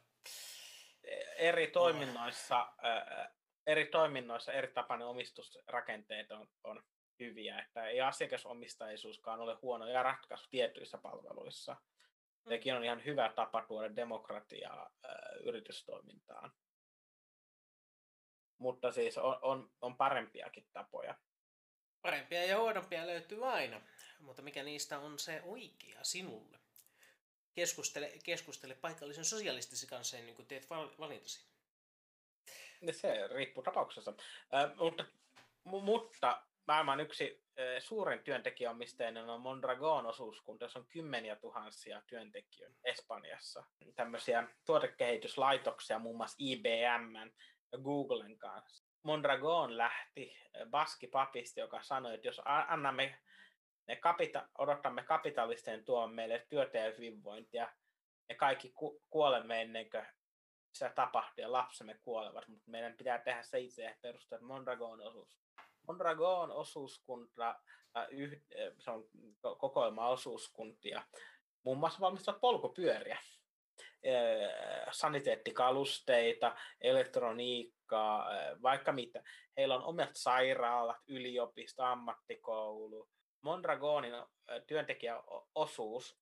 E, 1.04 1.16
eri 1.38 1.68
toiminnoissa, 1.68 2.62
oh. 2.62 3.36
eri 3.68 3.86
toiminnoissa 3.86 4.54
eri 4.54 4.68
tapainen 4.68 5.08
omistusrakenteet 5.08 6.32
on, 6.32 6.48
on 6.64 6.84
hyviä, 7.20 7.60
että 7.60 7.88
ei 7.88 8.02
asiakasomistaisuuskaan 8.02 9.40
ole 9.40 9.58
huonoja 9.62 10.04
ratkaisu 10.04 10.48
tietyissä 10.50 10.98
palveluissa. 10.98 11.76
Sekin 12.50 12.74
on 12.74 12.84
ihan 12.84 13.06
hyvä 13.06 13.34
tapa 13.36 13.62
tuoda 13.62 13.96
demokratiaa 13.96 14.91
äh, 15.06 15.12
yritystoimintaan. 15.44 16.51
Mutta 18.58 18.91
siis 18.91 19.18
on, 19.18 19.39
on, 19.41 19.72
on 19.82 19.98
parempiakin 19.98 20.68
tapoja. 20.74 21.15
Parempia 22.01 22.46
ja 22.46 22.60
huonompia 22.60 23.08
löytyy 23.08 23.51
aina, 23.51 23.82
mutta 24.20 24.41
mikä 24.41 24.63
niistä 24.63 25.00
on 25.00 25.20
se 25.20 25.41
oikea 25.46 26.03
sinulle? 26.03 26.60
Keskustele, 27.53 28.12
keskustele 28.24 28.75
paikallisen 28.75 29.25
sosialistisi 29.25 29.88
kanssa 29.88 30.18
ennen 30.18 30.36
kuin 30.36 30.48
teet 30.48 30.70
valintasi. 31.00 31.46
Se 32.91 33.27
riippuu 33.27 33.63
tapauksessa. 33.63 34.13
Äh, 34.53 34.75
mutta, 34.75 35.06
mutta 35.63 36.44
maailman 36.68 37.00
yksi 37.00 37.44
suurin 37.80 38.24
työntekijäomisteinen 38.24 39.30
on 39.30 39.42
Mondragon 39.42 40.06
osuuskunta, 40.06 40.66
jossa 40.66 40.80
on 40.80 40.88
kymmeniä 40.88 41.36
tuhansia 41.36 42.01
työntekijöitä 42.08 42.78
Espanjassa. 42.84 43.63
Tämmöisiä 43.96 44.48
tuotekehityslaitoksia 44.66 46.00
muun 46.00 46.18
muassa 46.18 46.36
IBM 46.39 47.16
ja 47.72 47.78
Googlen 47.78 48.38
kanssa. 48.38 48.86
Mondragon 49.04 49.78
lähti 49.78 50.38
Baski 50.70 51.08
Papista, 51.08 51.60
joka 51.60 51.82
sanoi, 51.82 52.13
että 52.13 52.28
jos 52.28 52.42
annamme 52.46 53.20
ne 53.88 53.96
kapita- 53.96 54.48
odottamme 54.58 55.04
kapitalistien 55.04 55.86
tuo 55.86 56.08
meille 56.08 56.46
työtä 56.50 56.78
ja 56.78 56.92
hyvinvointia, 56.92 57.74
ja 58.30 58.36
kaikki 58.36 58.72
ku- 58.75 59.01
kuolemme 59.10 59.62
ennen 59.62 59.89
kuin 59.89 60.06
se 60.74 60.92
tapahtuu 60.96 61.42
ja 61.42 61.51
lapsemme 61.51 62.00
kuolevat, 62.01 62.48
mutta 62.48 62.72
meidän 62.72 62.98
pitää 62.98 63.20
tehdä 63.20 63.44
se 63.44 63.60
itse 63.60 63.84
ja 63.84 63.96
perustaa 64.01 64.42
Mondragon 64.42 65.01
osuus 65.01 65.39
Mondragon 65.89 66.51
osuuskunta, 66.51 67.60
yh, 68.10 68.41
se 68.79 68.91
on 68.91 69.03
kokoelma 69.58 70.08
osuuskuntia, 70.08 71.03
muun 71.63 71.77
muassa 71.77 72.00
valmistavat 72.00 72.41
polkupyöriä, 72.41 73.19
saniteettikalusteita, 74.91 76.55
elektroniikkaa, 76.81 78.27
vaikka 78.62 78.91
mitä. 78.91 79.24
Heillä 79.58 79.75
on 79.75 79.84
omat 79.84 80.10
sairaalat, 80.13 80.98
yliopisto, 81.08 81.84
ammattikoulu. 81.84 83.10
Mondragonin 83.41 84.13
työntekijäosuus 84.67 86.19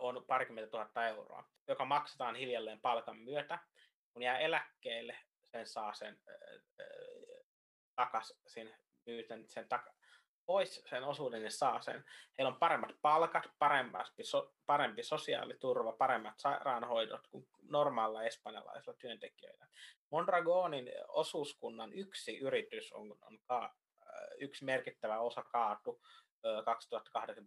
on 0.00 0.24
parikymmentä 0.26 0.70
tuhatta 0.70 1.08
euroa, 1.08 1.44
joka 1.68 1.84
maksetaan 1.84 2.36
hiljalleen 2.36 2.80
palkan 2.80 3.18
myötä. 3.18 3.58
Kun 4.12 4.22
jää 4.22 4.38
eläkkeelle, 4.38 5.16
sen 5.44 5.66
saa 5.66 5.94
sen 5.94 6.20
takaisin 7.94 8.74
myy 9.06 9.24
sen, 9.28 9.44
sen 9.48 9.68
taka, 9.68 9.94
pois 10.46 10.82
sen 10.90 11.04
osuuden 11.04 11.42
ja 11.42 11.50
saa 11.50 11.82
sen. 11.82 12.04
Heillä 12.38 12.52
on 12.52 12.58
paremmat 12.58 12.96
palkat, 13.02 13.44
parempi, 13.58 14.24
so, 14.24 14.54
parempi 14.66 15.02
sosiaaliturva, 15.02 15.92
paremmat 15.92 16.38
sairaanhoidot 16.38 17.26
kuin 17.26 17.48
normaalilla 17.62 18.24
espanjalaisilla 18.24 18.96
työntekijöillä. 18.98 19.66
Mondragonin 20.10 20.90
osuuskunnan 21.08 21.92
yksi 21.92 22.38
yritys 22.38 22.92
on, 22.92 23.16
on 23.22 23.38
ka, 23.44 23.74
yksi 24.38 24.64
merkittävä 24.64 25.18
osa 25.18 25.42
kaatu 25.42 26.00
2008 26.64 27.46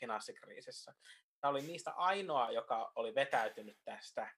finanssikriisissä. 0.00 0.94
Tämä 1.40 1.50
oli 1.50 1.62
niistä 1.62 1.92
ainoa, 1.92 2.50
joka 2.50 2.92
oli 2.96 3.14
vetäytynyt 3.14 3.78
tästä 3.84 4.30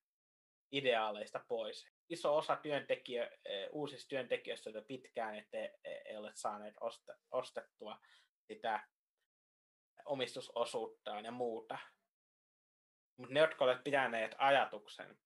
ideaaleista 0.73 1.41
pois 1.49 1.87
iso 2.09 2.37
osa 2.37 2.57
työntekijö, 2.57 3.31
e, 3.45 3.67
uusista 3.73 4.09
työntekijöistä 4.09 4.71
jo 4.71 4.83
pitkään, 4.83 5.37
että 5.37 5.59
ei 6.05 6.17
ole 6.17 6.33
saaneet 6.35 6.75
ostettua 7.31 8.01
sitä 8.47 8.89
omistusosuuttaan 10.05 11.25
ja 11.25 11.31
muuta. 11.31 11.79
Mutta 13.17 13.35
ne, 13.35 13.41
jotka 13.41 13.65
olet 13.65 13.85
pitäneet 13.85 14.35
ajatuksen 14.39 15.19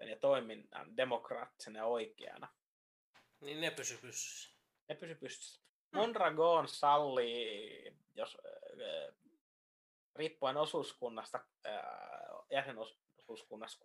ja 0.00 0.16
toiminnan 0.16 0.96
demokraattisena 0.96 1.78
ja 1.78 1.84
oikeana. 1.84 2.48
Niin 3.40 3.60
ne 3.60 3.70
pysy 3.70 3.98
pystyssä. 3.98 4.56
Ne 4.88 4.94
pysy 4.94 5.14
pystyssä. 5.14 5.62
Mondragon 5.94 6.68
sallii, 6.68 7.96
jos 8.14 8.38
äh, 8.46 9.14
riippuen 10.14 10.56
osuuskunnasta, 10.56 11.44
äh, 11.66 11.82
jäsenosuuskunnasta 12.50 13.80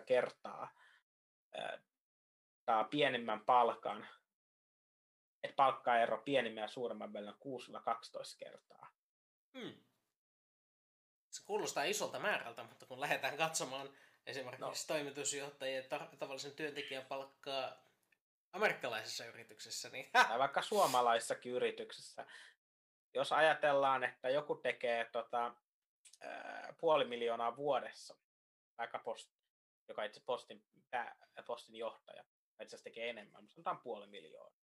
6-12 0.00 0.04
kertaa 0.06 0.70
äh, 1.58 2.90
pienimmän 2.90 3.40
palkan, 3.40 4.08
että 5.42 5.56
palkkaero 5.56 6.18
pienimmän 6.18 6.62
ja 6.62 6.68
suuremman 6.68 7.12
välillä 7.12 7.34
on 7.44 7.60
6-12 7.60 8.36
kertaa. 8.38 8.96
Hmm. 9.58 9.74
kuulostaa 11.44 11.84
isolta 11.84 12.18
määrältä, 12.18 12.62
mutta 12.64 12.86
kun 12.86 13.00
lähdetään 13.00 13.36
katsomaan 13.36 13.90
esimerkiksi 14.26 14.62
no. 14.88 14.94
toimitusjohtajien 14.94 15.84
tar- 15.84 16.16
tavallisen 16.16 16.52
työntekijän 16.52 17.06
palkkaa 17.06 17.72
amerikkalaisessa 18.52 19.24
yrityksessä, 19.24 19.88
niin... 19.88 20.10
Tai 20.12 20.38
vaikka 20.38 20.62
suomalaisessakin 20.62 21.52
yrityksessä. 21.52 22.26
Jos 23.14 23.32
ajatellaan, 23.32 24.04
että 24.04 24.30
joku 24.30 24.54
tekee 24.54 25.04
tota, 25.04 25.54
puoli 26.78 27.04
miljoonaa 27.04 27.56
vuodessa, 27.56 28.16
vaikka 28.78 28.98
post, 28.98 29.35
joka 29.88 30.04
itse 30.04 30.20
postin, 30.26 30.64
pää, 30.90 31.16
postin 31.46 31.76
johtaja, 31.76 32.22
itse 32.22 32.64
asiassa 32.64 32.84
tekee 32.84 33.10
enemmän, 33.10 33.42
mutta 33.42 33.54
sanotaan 33.54 33.80
puoli 33.80 34.06
miljoonaa. 34.06 34.60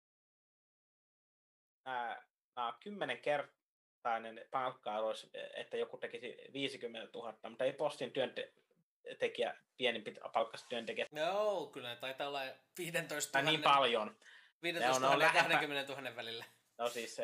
Nämä, 1.85 2.23
nämä 2.57 2.79
kymmenen 2.81 3.19
kertainen 3.19 4.47
palkka 4.51 4.99
olisi, 4.99 5.31
että 5.55 5.77
joku 5.77 5.99
tekisi 5.99 6.37
50 6.53 7.19
000, 7.19 7.39
mutta 7.49 7.65
ei 7.65 7.73
postin 7.73 8.13
työntekijä, 8.13 9.57
pienempi 9.77 10.15
palkkaista 10.33 10.69
työntekijä. 10.69 11.07
No, 11.13 11.67
kyllä 11.67 11.97
taitaa 11.97 12.29
olla 12.29 12.43
15 12.79 13.39
000. 13.39 13.51
niin 13.51 13.63
paljon. 13.63 14.17
15 14.63 15.09
000 15.09 15.25
ja 15.25 15.33
20 15.33 15.93
000 15.93 16.17
välillä. 16.17 16.45
No 16.79 16.89
siis 16.89 17.19
20-25 17.19 17.23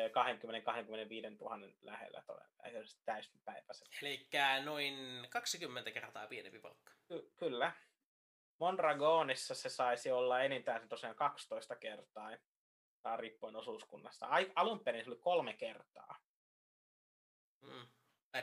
000 1.39 1.59
lähellä 1.81 2.23
todennäköisesti 2.27 3.01
täyspäiväisenä. 3.05 3.89
Eli 4.01 4.27
noin 4.63 5.27
20 5.29 5.91
kertaa 5.91 6.27
pienempi 6.27 6.59
palkka. 6.59 6.93
Ky- 7.07 7.31
kyllä. 7.35 7.71
Mondragonissa 8.59 9.55
se 9.55 9.69
saisi 9.69 10.11
olla 10.11 10.41
enintään 10.41 10.89
tosiaan 10.89 11.15
12 11.15 11.75
kertaa, 11.75 12.31
tai 13.01 13.17
riippuen 13.17 13.55
osuuskunnasta. 13.55 14.25
Ai, 14.25 14.51
alun 14.55 14.79
perin 14.79 15.03
se 15.03 15.09
oli 15.09 15.19
kolme 15.19 15.53
kertaa. 15.53 16.19
Mm. 17.61 17.87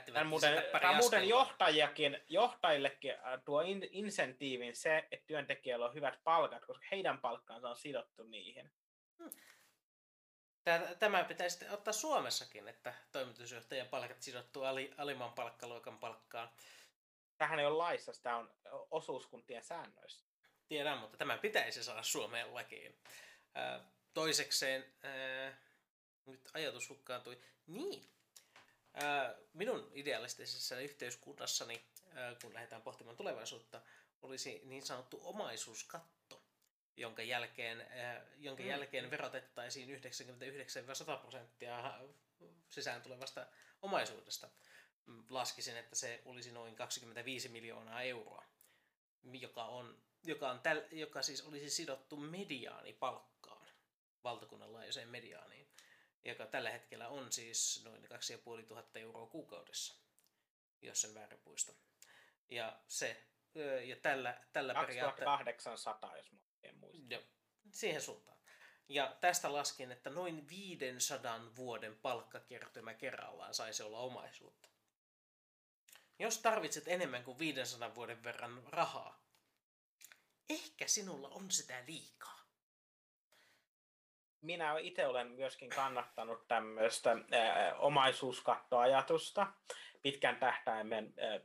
Tämän 0.07 0.27
muuten, 0.27 0.63
tämän 0.73 0.97
muuten 0.97 1.29
johtajiakin, 1.29 2.21
johtajillekin 2.29 3.13
äh, 3.13 3.43
tuo 3.45 3.61
in, 3.61 3.89
insentiivin 3.91 4.77
se, 4.77 5.09
että 5.11 5.27
työntekijöillä 5.27 5.87
on 5.87 5.95
hyvät 5.95 6.21
palkat, 6.25 6.65
koska 6.65 6.87
heidän 6.91 7.19
palkkaansa 7.19 7.69
on 7.69 7.77
sidottu 7.77 8.23
niihin. 8.23 8.73
Hmm. 9.19 9.31
Tämä 10.99 11.25
pitäisi 11.25 11.69
ottaa 11.69 11.93
Suomessakin, 11.93 12.69
että 12.69 12.95
toimitusjohtajan 13.13 13.89
palkat 13.89 14.23
sidottu 14.23 14.63
ali, 14.63 14.95
alimman 14.99 15.33
palkkaluokan 15.33 15.99
palkkaan. 15.99 16.49
Tähän 17.43 17.59
ei 17.59 17.67
ole 17.67 17.77
laissa, 17.77 18.13
tämä 18.23 18.37
on 18.37 18.51
osuuskuntien 18.91 19.65
säännöissä. 19.65 20.25
Tiedän, 20.69 20.99
mutta 20.99 21.17
tämä 21.17 21.39
pitäisi 21.39 21.85
saada 21.85 22.03
Suomeen 22.03 22.55
lakiin. 22.55 22.99
toisekseen, 24.15 24.95
nyt 26.27 26.51
ajatus 26.55 26.89
hukkaantui. 26.89 27.41
Niin, 27.67 28.11
minun 29.53 29.91
idealistisessa 29.95 30.81
yhteiskunnassani, 30.81 31.85
kun 32.43 32.55
lähdetään 32.55 32.83
pohtimaan 32.83 33.17
tulevaisuutta, 33.17 33.81
olisi 34.23 34.61
niin 34.65 34.87
sanottu 34.87 35.21
omaisuuskatto, 35.23 36.43
jonka 36.97 37.23
jälkeen, 37.23 37.87
jonka 38.37 38.63
mm. 38.63 38.69
jälkeen 38.69 39.11
verotettaisiin 39.11 40.01
99-100 41.17 41.21
prosenttia 41.21 42.01
sisään 42.71 43.03
tulevasta 43.03 43.47
omaisuudesta. 43.83 44.49
Laskisin, 45.31 45.77
että 45.77 45.97
se 45.97 46.23
olisi 46.25 46.53
noin 46.53 46.77
25 46.77 47.49
miljoonaa 47.49 48.03
euroa, 48.03 48.45
joka, 49.33 49.65
on, 49.65 50.03
joka, 50.25 50.51
on 50.51 50.61
täl, 50.61 50.83
joka 50.91 51.23
siis 51.23 51.43
olisi 51.43 51.71
sidottu 51.71 52.17
mediaanipalkkaan, 52.17 53.69
valtakunnan 54.25 54.73
laajuiseen 54.73 55.09
mediaaniin 55.09 55.63
joka 56.25 56.47
tällä 56.47 56.71
hetkellä 56.71 57.09
on 57.09 57.33
siis 57.33 57.83
noin 57.85 58.03
2500 58.03 59.03
euroa 59.03 59.27
kuukaudessa, 59.27 59.95
jos 60.83 61.01
sen 61.01 61.15
väärin 61.15 61.41
puista. 61.41 61.73
Ja, 62.51 62.81
se, 62.89 63.25
ja 63.85 63.97
tällä, 63.97 64.41
tällä 64.53 64.75
2800, 64.75 66.17
jos 66.17 66.33
mä 66.33 66.39
en 66.63 66.77
muista. 66.77 67.15
Joo, 67.15 67.23
siihen 67.71 68.03
suuntaan. 68.03 68.39
Ja 68.89 69.17
tästä 69.21 69.53
laskin, 69.53 69.93
että 69.93 70.11
noin 70.11 70.49
500 70.49 71.57
vuoden 71.57 71.97
palkkakertymä 71.97 72.95
kerrallaan 72.95 73.55
saisi 73.55 73.83
olla 73.83 73.99
omaisuutta. 73.99 74.69
Jos 76.23 76.39
tarvitset 76.39 76.89
enemmän 76.89 77.25
kuin 77.25 77.39
500 77.39 77.95
vuoden 77.95 78.23
verran 78.23 78.63
rahaa, 78.67 79.23
ehkä 80.51 80.87
sinulla 80.87 81.29
on 81.29 81.51
sitä 81.51 81.85
liikaa 81.87 82.43
minä 84.43 84.79
itse 84.79 85.07
olen 85.07 85.31
myöskin 85.31 85.71
kannattanut 85.71 86.49
tämmöistä 86.49 87.17
ää, 87.31 87.75
omaisuuskattoajatusta 87.75 89.47
pitkän 90.03 90.37
tähtäimen 90.37 91.15
ää, 91.19 91.41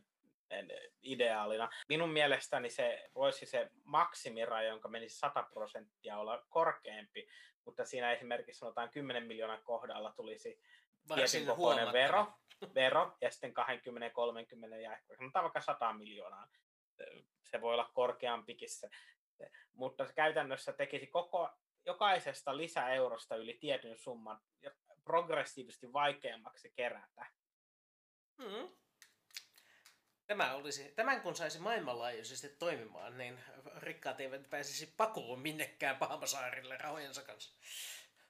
ideaalina. 1.02 1.70
Minun 1.90 2.10
mielestäni 2.10 2.70
se 2.70 3.10
voisi 3.16 3.46
se 3.46 3.70
maksimiraja, 3.84 4.70
jonka 4.70 4.88
menisi 4.88 5.18
100 5.18 5.44
prosenttia, 5.44 6.18
olla 6.18 6.46
korkeampi, 6.50 7.28
mutta 7.66 7.86
siinä 7.86 8.12
esimerkiksi 8.12 8.60
sanotaan 8.60 8.90
10 8.90 9.24
miljoonan 9.24 9.64
kohdalla 9.64 10.12
tulisi 10.12 10.60
tietyn 11.16 11.46
kokoinen 11.46 11.94
vero, 11.94 12.34
vero, 12.76 13.18
ja 13.22 13.32
sitten 13.32 13.54
20, 13.54 14.10
30 14.14 14.78
ja 14.78 14.94
ehkä 14.94 15.16
sanotaan 15.16 15.44
vaikka 15.44 15.62
100 15.62 15.94
miljoonaa. 15.94 16.48
Se 17.44 17.62
voi 17.62 17.74
olla 17.74 17.92
korkeampikin 17.94 18.70
se. 18.70 18.90
Mutta 19.74 20.06
se 20.06 20.14
käytännössä 20.14 20.74
tekisi 20.74 21.08
koko 21.08 21.50
jokaisesta 21.86 22.58
lisäeurosta 22.58 23.36
yli 23.36 23.54
tietyn 23.54 23.98
summan 23.98 24.42
progressiivisesti 25.04 25.94
vaikeammaksi 25.94 26.74
kerätä. 26.76 27.26
Mm. 28.38 28.70
Tämä 30.28 30.54
olisi, 30.54 30.92
tämän 30.96 31.22
kun 31.22 31.36
saisi 31.36 31.60
maailmanlaajuisesti 31.60 32.50
toimimaan, 32.50 33.18
niin 33.18 33.40
rikkaat 33.78 34.20
eivät 34.20 34.50
pääsisi 34.50 34.94
pakoon 34.98 35.40
minnekään 35.40 35.98
Pahamasaarille 35.98 36.78
rahojensa 36.78 37.24
kanssa. 37.24 37.56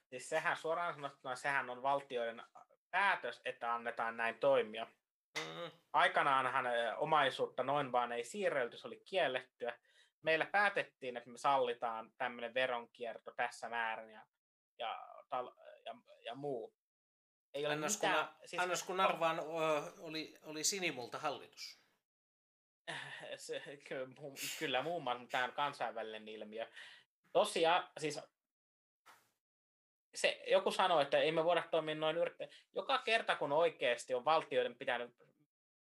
Siis 0.04 0.28
sehän 0.28 0.56
suoraan 0.56 0.94
sanottuna, 0.94 1.36
sehän 1.36 1.70
on 1.70 1.82
valtioiden 1.82 2.42
päätös, 2.90 3.40
että 3.44 3.74
annetaan 3.74 4.16
näin 4.16 4.38
toimia. 4.38 4.86
Mm. 5.38 5.70
Aikanaanhan 5.92 6.66
omaisuutta 6.96 7.62
noin 7.62 7.92
vaan 7.92 8.12
ei 8.12 8.24
siirrelty, 8.24 8.76
se 8.76 8.86
oli 8.86 9.02
kiellettyä 9.04 9.78
meillä 10.22 10.46
päätettiin, 10.46 11.16
että 11.16 11.30
me 11.30 11.38
sallitaan 11.38 12.12
tämmöinen 12.18 12.54
veronkierto 12.54 13.32
tässä 13.36 13.68
määrin 13.68 14.10
ja, 14.10 14.26
ja, 14.78 15.24
tal, 15.30 15.52
ja, 15.84 15.94
ja 16.24 16.34
muu. 16.34 16.74
Ei 17.54 17.66
ole 17.66 17.74
annos, 17.74 17.94
mitään, 17.94 18.26
kun, 18.26 18.48
siis, 18.48 18.62
annos 18.62 18.82
kun 18.82 19.00
arvaan, 19.00 19.40
oli, 19.98 20.34
oli 20.42 20.64
sinimulta 20.64 21.18
hallitus. 21.18 21.80
Se, 23.36 23.62
kyllä, 24.58 24.82
muun 24.82 25.02
muassa 25.02 25.26
tämä 25.30 25.44
on 25.44 25.52
kansainvälinen 25.52 26.28
ilmiö. 26.28 26.66
Tosiaan, 27.32 27.90
siis 27.98 28.20
se, 30.20 30.42
joku 30.46 30.70
sanoi, 30.70 31.02
että 31.02 31.18
ei 31.18 31.32
me 31.32 31.44
voida 31.44 31.62
toimia 31.70 31.94
noin 31.94 32.16
yrittäjä. 32.16 32.50
Joka 32.74 32.98
kerta, 32.98 33.36
kun 33.36 33.52
oikeasti 33.52 34.14
on 34.14 34.24
valtioiden 34.24 34.76
pitänyt, 34.76 35.14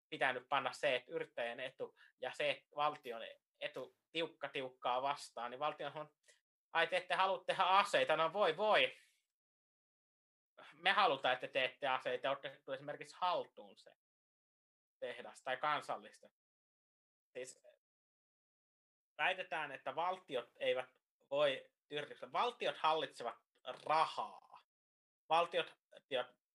pitänyt 0.09 0.49
panna 0.49 0.73
se, 0.73 0.95
että 0.95 1.11
yrittäjän 1.11 1.59
etu 1.59 1.95
ja 2.21 2.31
se, 2.33 2.49
että 2.49 2.75
valtion 2.75 3.21
etu 3.61 3.95
tiukka 4.11 4.49
tiukkaa 4.49 5.01
vastaan, 5.01 5.51
niin 5.51 5.59
valtio 5.59 5.91
on 5.95 6.09
ai 6.73 6.87
te 6.87 6.97
ette 6.97 7.15
halua 7.15 7.43
tehdä 7.45 7.63
aseita, 7.63 8.15
no 8.15 8.33
voi 8.33 8.57
voi. 8.57 8.97
Me 10.73 10.91
halutaan, 10.91 11.33
että 11.33 11.47
teette 11.47 11.87
aseita, 11.87 12.31
otettu 12.31 12.71
esimerkiksi 12.71 13.15
haltuun 13.19 13.77
se 13.77 13.91
tehdas 14.99 15.41
tai 15.43 15.57
kansallista. 15.57 16.29
Siis 17.33 17.63
väitetään, 19.17 19.71
että 19.71 19.95
valtiot 19.95 20.49
eivät 20.59 20.89
voi 21.31 21.69
yrityksiä. 21.89 22.31
Valtiot 22.31 22.77
hallitsevat 22.77 23.35
rahaa. 23.85 24.63
Valtiot 25.29 25.73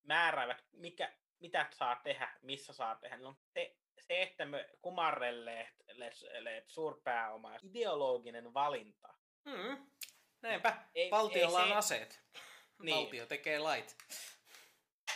määräävät, 0.02 0.64
mikä, 0.72 1.12
mitä 1.40 1.66
saa 1.70 1.96
tehdä, 1.96 2.32
missä 2.42 2.72
saa 2.72 2.94
tehdä. 2.96 3.16
No, 3.16 3.36
te, 3.52 3.76
se, 4.00 4.22
että 4.22 4.44
me 4.44 4.68
kumarrelleet 4.82 6.68
suurpääoma, 6.68 7.56
ideologinen 7.62 8.54
valinta. 8.54 9.14
Mm. 9.44 9.90
Näinpä, 10.42 10.76
ei, 10.94 11.10
valtiolla 11.10 11.60
ei 11.60 11.66
se... 11.66 11.72
on 11.72 11.78
aseet. 11.78 12.20
Niin. 12.82 12.96
Valtio 12.96 13.26
tekee 13.26 13.58
lait. 13.58 13.96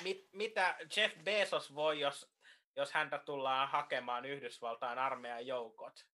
Mit, 0.00 0.28
mitä 0.32 0.76
Jeff 0.96 1.16
Bezos 1.24 1.74
voi, 1.74 2.00
jos, 2.00 2.32
jos 2.76 2.92
häntä 2.92 3.18
tullaan 3.18 3.68
hakemaan 3.68 4.24
Yhdysvaltain 4.24 4.98
armeijan 4.98 5.46
joukot? 5.46 6.06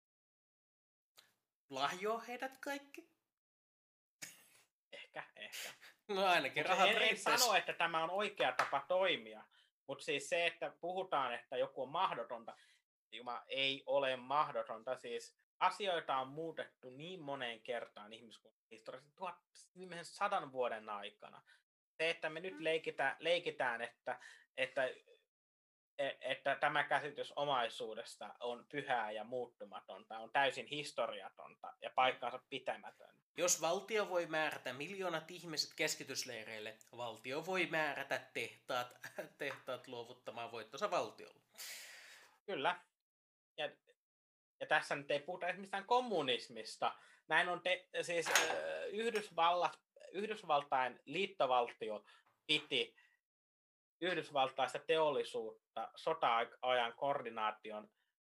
Lahjoa 1.71 2.19
heidät 2.19 2.59
kaikki? 2.59 3.11
Ehkä. 5.49 5.69
No 6.09 6.27
ainakin 6.27 6.67
rahat 6.67 6.89
en, 6.89 7.03
en 7.03 7.19
sano, 7.19 7.55
että 7.55 7.73
tämä 7.73 8.05
on 8.05 8.11
oikea 8.11 8.53
tapa 8.53 8.85
toimia, 8.89 9.45
mutta 9.87 10.05
siis 10.05 10.29
se, 10.29 10.47
että 10.47 10.73
puhutaan, 10.81 11.35
että 11.35 11.57
joku 11.57 11.83
on 11.83 11.89
mahdotonta, 11.89 12.57
Juma, 13.13 13.43
ei 13.49 13.83
ole 13.87 14.17
mahdotonta. 14.17 14.97
Siis 14.97 15.37
asioita 15.61 16.17
on 16.17 16.29
muutettu 16.29 16.91
niin 16.91 17.21
moneen 17.21 17.61
kertaan 17.61 18.13
ihmiskunnan 18.13 18.63
historiassa, 18.71 19.11
tuhat, 19.17 19.37
viimeisen 19.77 20.05
sadan 20.05 20.53
vuoden 20.53 20.89
aikana. 20.89 21.43
Se, 21.97 22.11
että 22.11 22.31
me 22.31 22.41
nyt 22.41 22.55
mm. 22.55 22.65
leikitään, 22.65 23.17
leikitään 23.19 23.83
että, 23.83 24.21
että 24.57 24.91
että 26.21 26.55
tämä 26.55 26.85
käsitys 26.85 27.33
omaisuudesta 27.37 28.35
on 28.41 28.67
pyhää 28.69 29.11
ja 29.11 29.25
muuttumatonta, 29.25 30.19
on 30.19 30.31
täysin 30.31 30.67
historiatonta 30.67 31.75
ja 31.83 31.91
paikkaansa 31.95 32.41
pitämätön. 32.51 33.15
Jos 33.37 33.61
valtio 33.61 34.09
voi 34.09 34.27
määrätä 34.27 34.73
miljoonat 34.73 35.31
ihmiset 35.31 35.71
keskitysleireille, 35.77 36.77
valtio 36.97 37.47
voi 37.47 37.67
määrätä 37.67 38.21
tehtaat, 38.33 38.89
tehtaat 39.39 39.89
luovuttamaan 39.89 40.53
voittonsa 40.53 40.91
valtiolle. 40.91 41.41
Kyllä. 42.47 42.81
Ja, 43.57 43.71
ja 44.61 44.67
tässä 44.67 44.97
nyt 44.97 45.11
ei 45.11 45.21
puhuta 45.21 45.53
mistään 45.53 45.85
kommunismista. 45.85 46.95
Näin 47.29 47.49
on 47.49 47.61
te, 47.61 47.89
siis 48.03 48.27
äh, 48.27 48.35
Yhdysvallat, 48.93 49.79
Yhdysvaltain 50.13 51.01
liittovaltio 51.05 52.05
piti 52.47 52.95
yhdysvaltaista 54.01 54.79
teollisuutta 54.79 55.91
sota-ajan 55.97 56.93
koordinaation 56.97 57.91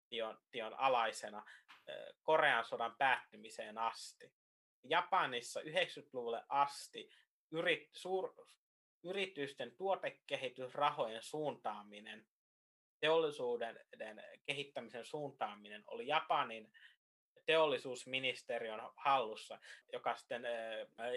tion, 0.08 0.38
tion 0.50 0.80
alaisena 0.80 1.42
Korean 2.22 2.64
sodan 2.64 2.94
päättymiseen 2.98 3.78
asti. 3.78 4.32
Japanissa 4.84 5.60
90-luvulle 5.60 6.44
asti 6.48 7.10
yrit, 7.50 7.88
suur, 7.92 8.34
yritysten 9.02 9.76
tuotekehitysrahojen 9.76 11.22
suuntaaminen, 11.22 12.26
teollisuuden 13.00 13.80
kehittämisen 14.46 15.04
suuntaaminen 15.04 15.84
oli 15.86 16.06
Japanin 16.06 16.72
teollisuusministeriön 17.46 18.80
hallussa, 18.96 19.58
joka 19.92 20.16
sitten 20.16 20.42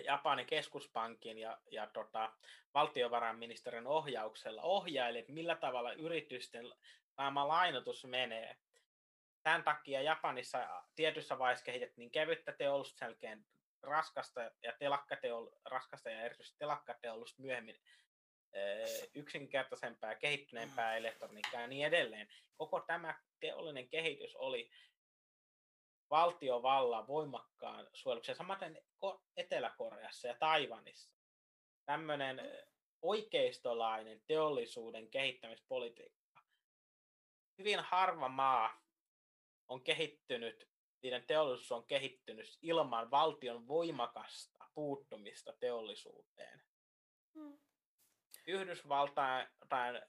Japanin 0.06 0.46
keskuspankin 0.46 1.38
ja, 1.38 1.58
ja 1.72 1.88
tota, 1.88 2.34
valtiovarainministeriön 2.74 3.88
ohjauksella 3.88 4.62
ohjaili, 4.62 5.26
millä 5.28 5.56
tavalla 5.56 5.94
yritysten 5.94 6.66
saama 7.16 7.48
lainotus 7.48 8.06
menee. 8.06 8.56
Tämän 9.44 9.64
takia 9.64 10.02
Japanissa 10.02 10.84
tietyssä 10.96 11.40
vaiheessa 11.40 11.66
kehitettiin 11.66 12.12
kevyttä 12.12 12.52
teollisuutta, 12.52 13.06
jälkeen 13.06 13.46
raskasta 13.82 14.52
ja, 14.64 14.74
telakkateol, 14.80 15.48
raskasta 15.66 16.10
ja 16.10 16.22
erityisesti 16.22 16.60
telakkateollisuutta 16.60 17.42
myöhemmin 17.42 17.80
yksinkertaisempää, 19.16 20.16
kehittyneempää 20.16 20.98
elektroniikkaa 20.98 21.62
ja 21.62 21.68
niin 21.68 21.88
edelleen. 21.88 22.28
Koko 22.58 22.80
tämä 22.80 23.20
teollinen 23.40 23.90
kehitys 23.90 24.36
oli 24.36 24.72
valtiovallan 26.10 27.08
voimakkaan 27.08 27.88
suojeluksen, 27.94 28.36
samaten 28.36 28.82
Etelä-Koreassa 29.38 30.28
ja 30.28 30.36
Taivanissa. 30.40 31.12
Tämmöinen 31.86 32.42
oikeistolainen 33.02 34.22
teollisuuden 34.28 35.10
kehittämispolitiikka. 35.10 36.42
Hyvin 37.58 37.80
harva 37.80 38.30
maa 38.30 38.82
on 39.68 39.84
kehittynyt, 39.84 40.70
niiden 41.04 41.24
teollisuus 41.28 41.72
on 41.72 41.88
kehittynyt 41.88 42.58
ilman 42.62 43.12
valtion 43.12 43.68
voimakasta 43.68 44.66
puuttumista 44.74 45.54
teollisuuteen. 45.54 46.62
Hmm. 47.34 47.60
Yhdysvaltain 48.48 49.48
äh, 49.74 50.02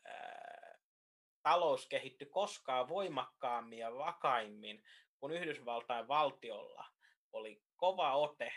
talous 1.43 1.87
kehittyi 1.87 2.27
koskaan 2.27 2.89
voimakkaammin 2.89 3.79
ja 3.79 3.95
vakaimmin 3.95 4.85
kun 5.21 5.33
Yhdysvaltain 5.33 6.09
valtiolla 6.09 6.87
oli 7.33 7.63
kova 7.77 8.15
ote 8.15 8.53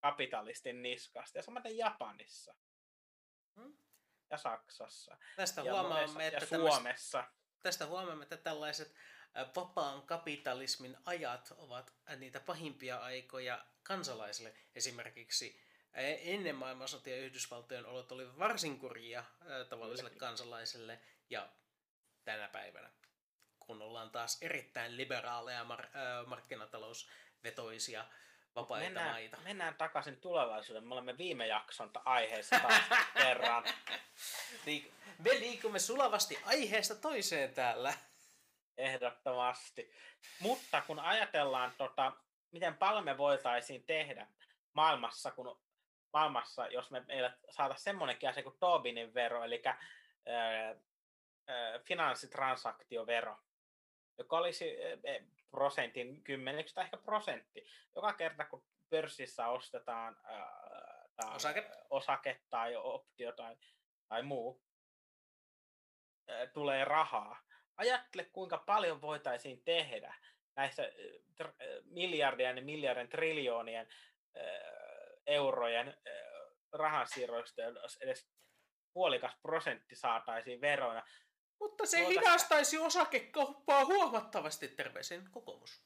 kapitalistin 0.00 0.82
niskasta, 0.82 1.38
ja 1.38 1.42
samaten 1.42 1.78
Japanissa. 1.78 2.54
Hmm? 3.56 3.76
Ja 4.30 4.36
Saksassa. 4.36 5.16
Tästä 5.36 5.60
ja 5.60 5.72
huomaamme, 5.72 6.26
että 6.26 6.40
ja 6.40 6.46
Suomessa. 6.58 7.24
Tästä 7.62 7.86
huomaamme, 7.86 8.22
että 8.22 8.36
tällaiset 8.36 8.94
vapaan 9.56 10.02
kapitalismin 10.02 10.96
ajat 11.04 11.52
ovat 11.56 11.94
niitä 12.16 12.40
pahimpia 12.40 12.98
aikoja 12.98 13.66
kansalaisille. 13.82 14.54
Esimerkiksi 14.74 15.62
ennen 15.94 16.56
maailmansotia 16.56 17.16
Yhdysvaltojen 17.16 17.86
olot 17.86 18.12
oli 18.12 18.38
varsin 18.38 18.78
kurjia 18.78 19.24
tavalliselle 19.68 20.10
kansalaiselle 20.10 21.00
ja 21.30 21.48
tänä 22.24 22.48
päivänä 22.48 22.90
kun 23.72 23.82
ollaan 23.82 24.10
taas 24.10 24.38
erittäin 24.42 24.96
liberaaleja 24.96 25.64
mar- 25.64 25.96
äh, 25.96 26.26
markkinatalousvetoisia 26.26 28.04
vapaita 28.54 28.84
mennään, 28.84 29.10
maita. 29.10 29.36
Mennään 29.44 29.74
takaisin 29.74 30.16
tulevaisuuteen. 30.16 30.88
Me 30.88 30.94
olemme 30.94 31.18
viime 31.18 31.46
jakson 31.46 31.90
aiheessa 32.04 32.60
taas 32.60 32.82
kerran. 33.22 33.64
Niin, 34.66 34.92
me 35.18 35.30
liikumme 35.30 35.78
sulavasti 35.78 36.38
aiheesta 36.44 36.94
toiseen 36.94 37.54
täällä. 37.54 37.94
Ehdottomasti. 38.78 39.92
Mutta 40.40 40.80
kun 40.80 40.98
ajatellaan, 40.98 41.72
tota, 41.78 42.12
miten 42.50 42.76
paljon 42.76 43.04
me 43.04 43.18
voitaisiin 43.18 43.84
tehdä 43.84 44.26
maailmassa, 44.72 45.30
kun 45.30 45.60
maailmassa, 46.12 46.66
jos 46.66 46.90
me 46.90 47.00
meillä 47.00 47.32
saada 47.50 47.74
semmoinenkin 47.74 48.28
asia 48.28 48.42
kuin 48.42 48.56
Tobinin 48.60 49.14
vero, 49.14 49.44
eli 49.44 49.62
ää, 49.64 49.76
ää, 51.46 51.78
finanssitransaktiovero, 51.78 53.38
joka 54.18 54.38
olisi 54.38 54.82
e, 54.82 54.98
e, 55.04 55.24
prosentin, 55.50 56.22
kymmeneksi 56.22 56.74
tai 56.74 56.84
ehkä 56.84 56.96
prosentti. 56.96 57.66
Joka 57.96 58.12
kerta, 58.12 58.44
kun 58.44 58.64
pörssissä 58.90 59.48
ostetaan 59.48 60.20
ää, 60.24 61.34
osake. 61.34 61.70
osake 61.90 62.40
tai 62.50 62.76
optio 62.76 63.32
tai, 63.32 63.56
tai 64.08 64.22
muu, 64.22 64.62
ää, 66.28 66.46
tulee 66.46 66.84
rahaa. 66.84 67.42
Ajattele, 67.76 68.24
kuinka 68.24 68.58
paljon 68.58 69.00
voitaisiin 69.00 69.62
tehdä 69.64 70.14
näistä 70.56 70.82
tr- 71.42 71.82
miljardien 71.84 72.56
ja 72.56 72.62
miljardien 72.62 73.08
triljoonien 73.08 73.88
ää, 74.36 74.42
eurojen 75.26 75.96
rahansiirroista, 76.72 77.62
jos 77.62 77.96
edes 78.00 78.28
puolikas 78.92 79.36
prosentti 79.42 79.96
saataisiin 79.96 80.60
veroina. 80.60 81.02
Mutta 81.62 81.86
se 81.86 81.96
Tuota... 81.96 82.20
hidastaisi 82.20 82.78
osakekauppaa 82.78 83.84
huomattavasti, 83.84 84.68
terveisin 84.68 85.28
kokoomus. 85.30 85.84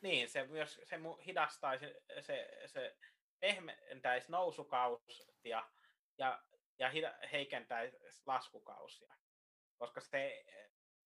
niin, 0.00 0.28
se 0.28 0.46
myös 0.46 0.80
se 0.84 1.00
hidastaisi, 1.26 1.86
se, 2.20 2.48
se 2.66 2.96
pehmentäisi 3.40 4.32
nousukausia 4.32 5.68
ja, 6.18 6.42
ja 6.78 6.90
heikentäisi 7.32 7.96
laskukausia, 8.26 9.14
koska 9.78 10.00
se 10.00 10.44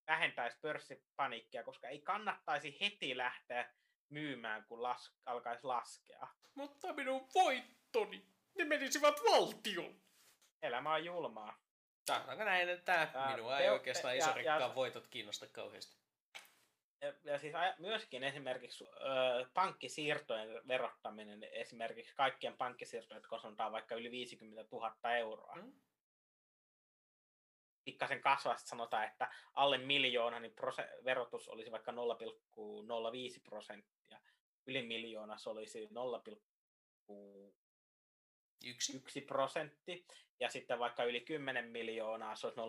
vähentäisi 0.07 0.59
pörssipaniikkia, 0.61 1.65
koska 1.65 1.89
ei 1.89 2.01
kannattaisi 2.01 2.77
heti 2.81 3.17
lähteä 3.17 3.75
myymään, 4.09 4.65
kun 4.65 4.83
las, 4.83 5.13
alkaisi 5.25 5.67
laskea. 5.67 6.29
Mutta 6.55 6.93
minun 6.93 7.29
voittoni, 7.35 8.27
ne 8.59 8.65
menisivät 8.65 9.15
valtion. 9.31 10.01
Elämä 10.63 10.95
on 10.95 11.05
julmaa. 11.05 11.66
Sanotaanko 12.07 12.45
näin, 12.45 12.69
että 12.69 13.09
minua 13.37 13.59
ei 13.59 13.69
oikeastaan 13.69 14.17
iso 14.17 14.33
rikkaan 14.33 14.75
voitot 14.75 15.07
kiinnosta 15.07 15.47
kauheasti. 15.47 15.97
Ja, 17.01 17.13
ja 17.25 17.39
siis 17.39 17.55
myöskin 17.79 18.25
esimerkiksi 18.25 18.85
ö, 18.85 19.49
pankkisiirtojen 19.55 20.69
verottaminen, 20.69 21.45
esimerkiksi 21.45 22.15
kaikkien 22.15 22.57
pankkisiirtojen, 22.57 23.19
jotka 23.19 23.39
sanotaan 23.39 23.73
vaikka 23.73 23.95
yli 23.95 24.11
50 24.11 24.65
000 24.73 25.17
euroa. 25.17 25.55
Hmm. 25.55 25.73
Pikkasen 27.85 28.21
kasvaa, 28.21 28.57
sanotaan, 28.57 29.05
että 29.05 29.33
alle 29.55 29.79
miljoona 29.79 30.41
niin 30.41 30.55
prose- 30.61 31.05
verotus 31.05 31.49
olisi 31.49 31.71
vaikka 31.71 31.93
0,05 31.93 31.97
prosenttia. 33.45 34.21
Yli 34.67 34.83
miljoona 34.83 35.39
se 35.39 35.51
olisi 35.51 35.89
0,1 35.89 37.53
Yksi. 38.71 39.21
prosentti 39.27 40.07
ja 40.41 40.51
sitten 40.51 40.79
vaikka 40.79 41.05
yli 41.05 41.21
10 41.21 41.65
miljoonaa 41.65 42.37
se 42.37 42.47
olisi 42.47 42.61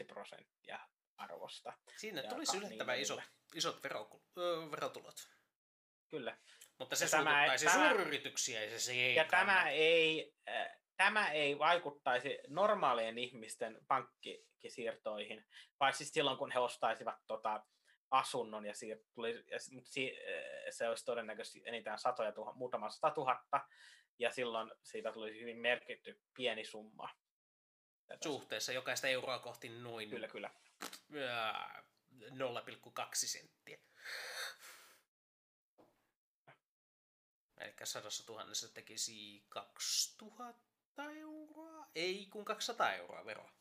0,2 0.00 0.06
prosenttia 0.06 0.78
arvosta. 1.16 1.72
Siinä 1.96 2.22
tulisi 2.22 2.56
yllättävän 2.56 2.94
niin 2.94 3.02
isot, 3.02 3.20
isot 3.54 3.84
vero, 3.84 4.10
verotulot. 4.70 5.16
Kyllä. 6.08 6.38
Mutta 6.78 6.96
se 6.96 7.08
suututtaisi 7.08 7.68
suuryrityksiä 7.68 8.64
ja 8.64 8.80
se 8.80 8.92
ei 8.92 9.14
Ja 9.14 9.24
tämä 9.24 9.70
ei, 9.70 10.34
äh, 10.48 10.80
tämä 10.96 11.30
ei 11.30 11.58
vaikuttaisi 11.58 12.38
normaalien 12.48 13.18
ihmisten 13.18 13.78
pankkisiirtoihin, 13.88 15.46
vai 15.80 15.92
siis 15.92 16.12
silloin 16.12 16.38
kun 16.38 16.52
he 16.52 16.58
ostaisivat 16.58 17.16
tota, 17.26 17.66
asunnon 18.10 18.66
ja, 18.66 18.72
siir- 18.72 19.04
tuli, 19.14 19.44
ja 19.50 19.58
mutta 19.72 19.90
si- 19.90 20.16
se 20.70 20.88
olisi 20.88 21.04
todennäköisesti 21.04 21.62
enintään 21.64 21.98
satoja 21.98 22.32
tuhat, 22.32 22.56
muutama 22.56 22.90
sata 22.90 23.10
tuhatta, 23.14 23.60
ja 24.18 24.30
silloin 24.30 24.72
siitä 24.82 25.12
tuli 25.12 25.40
hyvin 25.40 25.58
merkitty 25.58 26.20
pieni 26.34 26.64
summa. 26.64 27.08
Suhteessa 28.24 28.72
jokaista 28.72 29.08
euroa 29.08 29.38
kohti 29.38 29.68
noin 29.68 30.10
kyllä, 30.10 30.28
kyllä. 30.28 30.50
0,2 32.30 33.06
senttiä. 33.14 33.78
Eli 37.60 37.74
sadassa 37.84 38.26
tuhannessa 38.26 38.74
tekisi 38.74 39.44
2000 39.48 41.10
euroa, 41.16 41.86
ei 41.94 42.26
kun 42.26 42.44
200 42.44 42.94
euroa 42.94 43.24
veroa. 43.24 43.52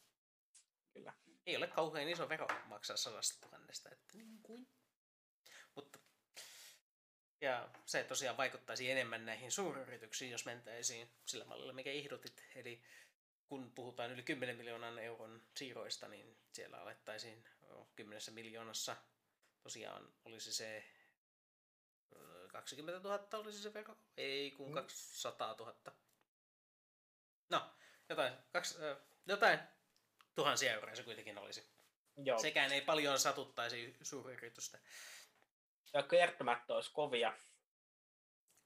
Kyllä. 0.94 1.14
Ei 1.46 1.58
ole 1.58 1.68
kauhean 1.68 2.10
iso 2.10 2.30
vero 2.30 2.48
maksaa 2.66 2.98
sadasta 2.98 3.42
tuhannesta, 3.42 3.90
että 3.90 4.18
niin 4.18 4.40
kuin. 4.44 4.68
Mutta 5.76 6.00
ja 7.42 7.70
se 7.86 8.04
tosiaan 8.04 8.38
vaikuttaisi 8.38 8.92
enemmän 8.92 9.26
näihin 9.26 9.52
suuryrityksiin, 9.52 10.32
jos 10.32 10.46
mentäisiin 10.46 11.12
sillä 11.26 11.46
mallilla, 11.46 11.74
mikä 11.74 11.92
ehdotit. 11.92 12.44
Eli 12.56 12.84
kun 13.48 13.72
puhutaan 13.72 14.12
yli 14.12 14.24
10 14.24 14.58
miljoonan 14.58 15.00
euron 15.00 15.48
siirroista, 15.56 16.08
niin 16.08 16.38
siellä 16.54 16.78
alettaisiin 16.78 17.50
10 17.96 18.22
miljoonassa. 18.32 18.96
Tosiaan 19.64 20.14
olisi 20.26 20.54
se 20.54 20.86
20 22.52 23.10
000 23.10 23.28
olisi 23.34 23.62
se 23.62 23.74
vero, 23.74 23.98
ei 24.18 24.52
kun 24.52 24.74
200 24.74 25.56
000. 25.60 25.76
No, 27.50 27.76
jotain, 28.10 28.34
kaksi, 28.52 28.76
jotain 29.26 29.60
tuhansia 30.36 30.74
euroja 30.74 30.96
se 30.96 31.04
kuitenkin 31.04 31.38
olisi. 31.38 31.70
Joo. 32.24 32.40
Sekään 32.40 32.72
ei 32.72 32.82
paljon 32.82 33.20
satuttaisi 33.20 33.98
suuryritystä. 34.02 34.80
Ja 35.94 36.04
kertomatta 36.04 36.76
olisi 36.76 36.94
kovia. 36.94 37.34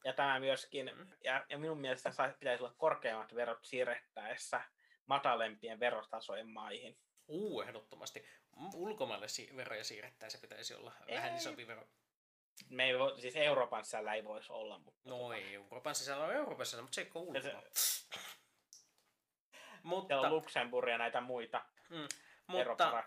Ja 0.03 0.13
tämä 0.13 0.39
myöskin, 0.39 0.91
mm. 0.95 1.07
ja, 1.23 1.45
ja 1.49 1.57
minun 1.57 1.81
mielestä 1.81 2.11
pitäisi 2.39 2.63
olla 2.63 2.73
korkeammat 2.77 3.35
verot 3.35 3.65
siirrettäessä 3.65 4.61
matalempien 5.05 5.79
verotasojen 5.79 6.49
maihin. 6.49 6.97
Uu, 7.27 7.61
ehdottomasti. 7.61 8.25
Ulkomaille 8.73 9.27
si- 9.27 9.49
veroja 9.55 9.83
siirrettäessä 9.83 10.37
pitäisi 10.41 10.73
olla 10.73 10.93
ei. 11.07 11.15
vähän 11.15 11.35
isompi 11.35 11.67
vero. 11.67 11.87
Me 12.69 12.85
ei 12.85 12.99
voi, 12.99 13.21
siis 13.21 13.35
Euroopan 13.35 13.85
sisällä 13.85 14.13
ei 14.13 14.23
voisi 14.23 14.51
olla. 14.51 14.79
Mutta 14.79 15.09
no 15.09 15.17
tota... 15.17 15.35
ei, 15.35 15.53
Euroopan 15.53 15.95
sisällä 15.95 16.25
on 16.25 16.33
Euroopan 16.33 16.65
sisällä, 16.65 16.81
mutta 16.81 16.95
se 16.95 17.01
ei 17.01 17.09
ole 17.15 17.23
ulkomailla. 17.23 17.69
Mutta... 19.83 20.19
on 20.19 20.29
Luxemburg 20.29 20.89
ja 20.89 20.97
näitä 20.97 21.21
muita 21.21 21.61
mm, 21.89 22.07
mutta, 22.47 23.03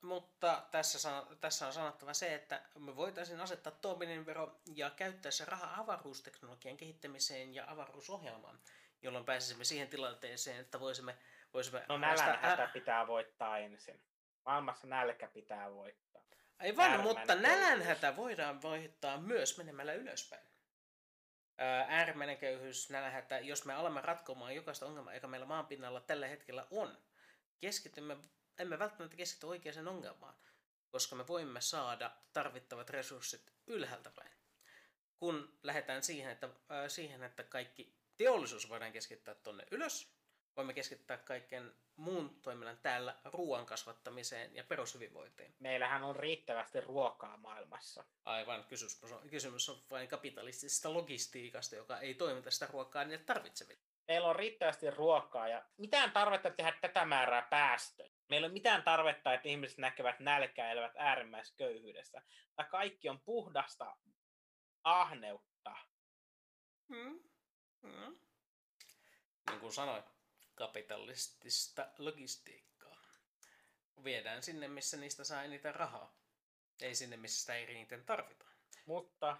mutta 0.00 0.62
tässä, 0.70 1.24
tässä 1.40 1.66
on 1.66 1.72
sanottava 1.72 2.14
se, 2.14 2.34
että 2.34 2.62
me 2.78 2.96
voitaisiin 2.96 3.40
asettaa 3.40 3.72
Tobinin 3.72 4.26
vero 4.26 4.60
ja 4.74 4.90
käyttää 4.90 5.30
se 5.30 5.44
raha 5.44 5.80
avaruusteknologian 5.80 6.76
kehittämiseen 6.76 7.54
ja 7.54 7.64
avaruusohjelmaan, 7.66 8.58
jolloin 9.02 9.24
pääsisimme 9.24 9.64
siihen 9.64 9.88
tilanteeseen, 9.88 10.60
että 10.60 10.80
voisimme... 10.80 11.18
voisimme 11.54 11.84
no 11.88 11.98
nälänhätä 11.98 12.70
pitää 12.72 13.06
voittaa 13.06 13.58
ensin. 13.58 14.00
Maailmassa 14.46 14.86
nälkä 14.86 15.28
pitää 15.28 15.74
voittaa. 15.74 16.22
Aivan, 16.58 17.00
mutta 17.00 17.34
nälänhätä 17.34 18.16
voidaan 18.16 18.62
voittaa 18.62 19.18
myös 19.18 19.58
menemällä 19.58 19.92
ylöspäin. 19.92 20.51
Äärimmäinen 21.88 22.38
köyhyys, 22.38 22.90
nälänhätä, 22.90 23.38
jos 23.38 23.64
me 23.64 23.74
alamme 23.74 24.00
ratkomaan 24.00 24.54
jokaista 24.54 24.86
ongelmaa, 24.86 25.14
joka 25.14 25.28
meillä 25.28 25.46
maanpinnalla 25.46 26.00
tällä 26.00 26.26
hetkellä 26.26 26.66
on, 26.70 26.98
keskitymme, 27.60 28.16
emme 28.58 28.78
välttämättä 28.78 29.16
keskity 29.16 29.46
oikeaan 29.46 29.88
ongelmaan, 29.88 30.34
koska 30.90 31.16
me 31.16 31.26
voimme 31.26 31.60
saada 31.60 32.10
tarvittavat 32.32 32.90
resurssit 32.90 33.52
ylhäältä 33.66 34.10
päin. 34.10 34.32
Kun 35.16 35.58
lähdetään 35.62 36.02
siihen, 36.02 36.32
että, 36.32 36.46
äh, 36.46 36.88
siihen, 36.88 37.22
että 37.22 37.42
kaikki 37.42 37.94
teollisuus 38.16 38.68
voidaan 38.68 38.92
keskittää 38.92 39.34
tuonne 39.34 39.64
ylös, 39.70 40.21
voimme 40.56 40.72
keskittää 40.72 41.16
kaiken 41.16 41.74
muun 41.96 42.40
toiminnan 42.42 42.78
täällä 42.82 43.16
ruoan 43.24 43.66
kasvattamiseen 43.66 44.54
ja 44.54 44.64
perushyvinvointiin. 44.64 45.54
Meillähän 45.58 46.04
on 46.04 46.16
riittävästi 46.16 46.80
ruokaa 46.80 47.36
maailmassa. 47.36 48.04
Aivan, 48.24 48.64
kysymys 48.64 49.12
on, 49.12 49.28
kysymys 49.30 49.68
on 49.68 49.82
vain 49.90 50.08
kapitalistisesta 50.08 50.94
logistiikasta, 50.94 51.76
joka 51.76 51.98
ei 51.98 52.14
toimita 52.14 52.50
sitä 52.50 52.66
ruokaa 52.66 53.04
niille 53.04 53.24
tarvitseville 53.24 53.82
meillä 54.08 54.28
on 54.28 54.36
riittävästi 54.36 54.90
ruokaa 54.90 55.48
ja 55.48 55.64
mitään 55.76 56.12
tarvetta 56.12 56.50
tehdä 56.50 56.72
tätä 56.80 57.04
määrää 57.04 57.42
päästöjä. 57.42 58.12
Meillä 58.28 58.46
on 58.46 58.52
mitään 58.52 58.82
tarvetta, 58.82 59.34
että 59.34 59.48
ihmiset 59.48 59.78
näkevät 59.78 60.20
nälkää 60.20 60.66
ja 60.66 60.72
elävät 60.72 60.92
äärimmäisköyhyydessä. 60.96 62.22
Tämä 62.56 62.68
kaikki 62.68 63.08
on 63.08 63.20
puhdasta 63.20 63.96
ahneutta. 64.84 65.76
Hmm. 66.88 67.20
Hmm. 67.82 68.16
Niin 69.50 69.60
kuin 69.60 69.72
sanoin, 69.72 70.02
kapitalistista 70.62 71.88
logistiikkaa. 71.98 72.96
Viedään 74.04 74.42
sinne, 74.42 74.68
missä 74.68 74.96
niistä 74.96 75.24
saa 75.24 75.42
eniten 75.42 75.74
rahaa. 75.74 76.14
Ei 76.80 76.94
sinne, 76.94 77.16
missä 77.16 77.40
sitä 77.40 77.54
ei 77.54 77.70
eniten 77.70 78.04
tarvita. 78.04 78.46
Mutta 78.86 79.36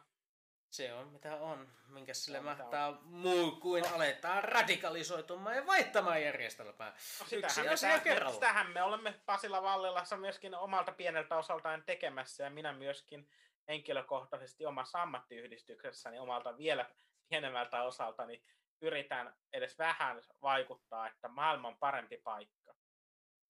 se 0.71 0.93
on 0.93 1.09
mitä 1.09 1.37
on. 1.37 1.69
Minkä 1.89 2.15
sille 2.15 2.39
no, 2.39 2.45
mahtaa 2.45 2.89
on. 2.89 2.99
muu 3.03 3.51
kuin 3.51 3.85
no. 3.85 3.95
aletaan 3.95 4.45
radikalisoitumaan 4.45 5.57
ja 5.57 5.67
vaihtamaan 5.67 6.23
järjestelmää. 6.23 6.97
No, 7.21 7.39
Yksi 7.39 7.69
asia 7.69 7.99
kerralla. 7.99 8.35
Sitähän 8.35 8.71
me 8.71 8.83
olemme 8.83 9.21
Pasilla 9.27 9.63
Vallilassa 9.63 10.17
myöskin 10.17 10.55
omalta 10.55 10.93
pieneltä 10.93 11.37
osaltaan 11.37 11.83
tekemässä 11.83 12.45
ja 12.45 12.51
minä 12.51 12.73
myöskin 12.73 13.31
henkilökohtaisesti 13.69 14.67
omassa 14.67 15.03
ammattiyhdistyksessäni 15.03 16.19
omalta 16.19 16.57
vielä 16.57 16.91
pienemmältä 17.29 17.83
osaltani 17.83 18.43
yritän 18.83 19.35
edes 19.53 19.79
vähän 19.79 20.23
vaikuttaa, 20.43 21.07
että 21.07 21.29
maailma 21.29 21.69
on 21.69 21.77
parempi 21.77 22.17
paikka. 22.17 22.75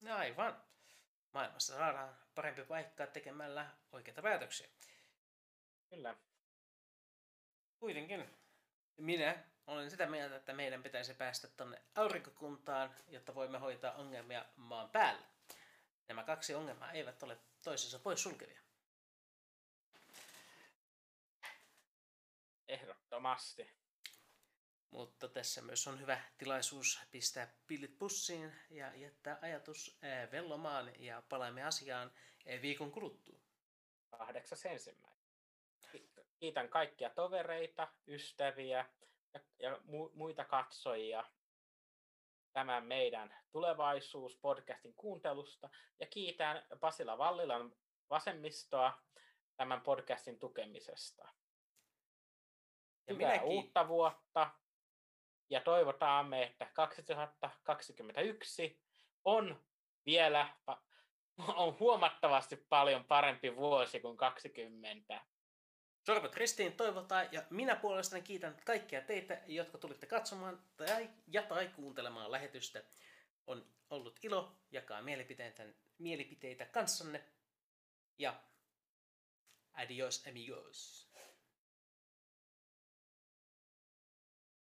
No 0.00 0.16
aivan. 0.16 0.64
Maailmassa 1.32 1.76
saadaan 1.76 2.16
parempi 2.34 2.64
paikka 2.64 3.06
tekemällä 3.06 3.70
oikeita 3.92 4.22
päätöksiä. 4.22 4.68
Kyllä. 5.90 6.16
Kuitenkin 7.78 8.30
minä 8.96 9.44
olen 9.66 9.90
sitä 9.90 10.06
mieltä, 10.06 10.36
että 10.36 10.52
meidän 10.52 10.82
pitäisi 10.82 11.14
päästä 11.14 11.48
tuonne 11.48 11.82
aurinkokuntaan, 11.94 12.94
jotta 13.08 13.34
voimme 13.34 13.58
hoitaa 13.58 13.92
ongelmia 13.92 14.44
maan 14.56 14.90
päällä. 14.90 15.26
Nämä 16.08 16.24
kaksi 16.24 16.54
ongelmaa 16.54 16.92
eivät 16.92 17.22
ole 17.22 17.38
toisensa 17.64 17.98
pois 17.98 18.22
sulkevia. 18.22 18.60
Ehdottomasti. 22.68 23.81
Mutta 24.92 25.28
tässä 25.28 25.62
myös 25.62 25.88
on 25.88 26.00
hyvä 26.00 26.20
tilaisuus 26.38 27.00
pistää 27.10 27.54
pillit 27.66 27.98
pussiin 27.98 28.52
ja 28.70 28.94
jättää 28.94 29.38
ajatus 29.42 29.98
vellomaan 30.32 30.92
ja 30.98 31.22
palaamme 31.28 31.62
asiaan 31.62 32.12
viikon 32.62 32.92
kuluttua. 32.92 33.38
Kahdeksas 34.10 34.66
ensimmäinen 34.66 35.12
kiitän 36.42 36.68
kaikkia 36.68 37.10
tovereita, 37.10 37.88
ystäviä 38.08 38.86
ja, 39.34 39.40
ja 39.58 39.80
mu, 39.84 40.10
muita 40.14 40.44
katsojia 40.44 41.24
tämän 42.52 42.86
meidän 42.86 43.34
tulevaisuus-podcastin 43.52 44.94
kuuntelusta. 44.96 45.70
Ja 46.00 46.06
kiitän 46.06 46.66
Pasila 46.80 47.18
Vallilan 47.18 47.76
vasemmistoa 48.10 49.02
tämän 49.56 49.80
podcastin 49.80 50.38
tukemisesta. 50.38 51.28
Ja 53.06 53.14
Hyvää 53.14 53.42
uutta 53.42 53.88
vuotta 53.88 54.50
ja 55.52 55.60
toivotaamme, 55.60 56.42
että 56.42 56.66
2021 56.74 58.80
on 59.24 59.64
vielä 60.06 60.48
on 61.56 61.76
huomattavasti 61.80 62.56
paljon 62.56 63.04
parempi 63.04 63.56
vuosi 63.56 64.00
kuin 64.00 64.16
20 64.16 65.20
Sormet 66.06 66.36
ristiin 66.36 66.72
toivotaan 66.72 67.28
ja 67.32 67.42
minä 67.50 67.76
puolestani 67.76 68.22
kiitän 68.22 68.56
kaikkia 68.64 69.00
teitä, 69.00 69.42
jotka 69.46 69.78
tulitte 69.78 70.06
katsomaan 70.06 70.64
tai, 70.76 71.10
ja 71.26 71.42
tai 71.42 71.68
kuuntelemaan 71.68 72.32
lähetystä. 72.32 72.82
On 73.46 73.66
ollut 73.90 74.18
ilo 74.22 74.56
jakaa 74.70 75.02
mielipiteitä, 75.02 75.66
mielipiteitä 75.98 76.66
kanssanne 76.66 77.24
ja 78.18 78.42
adios 79.72 80.26
amigos. 80.26 81.11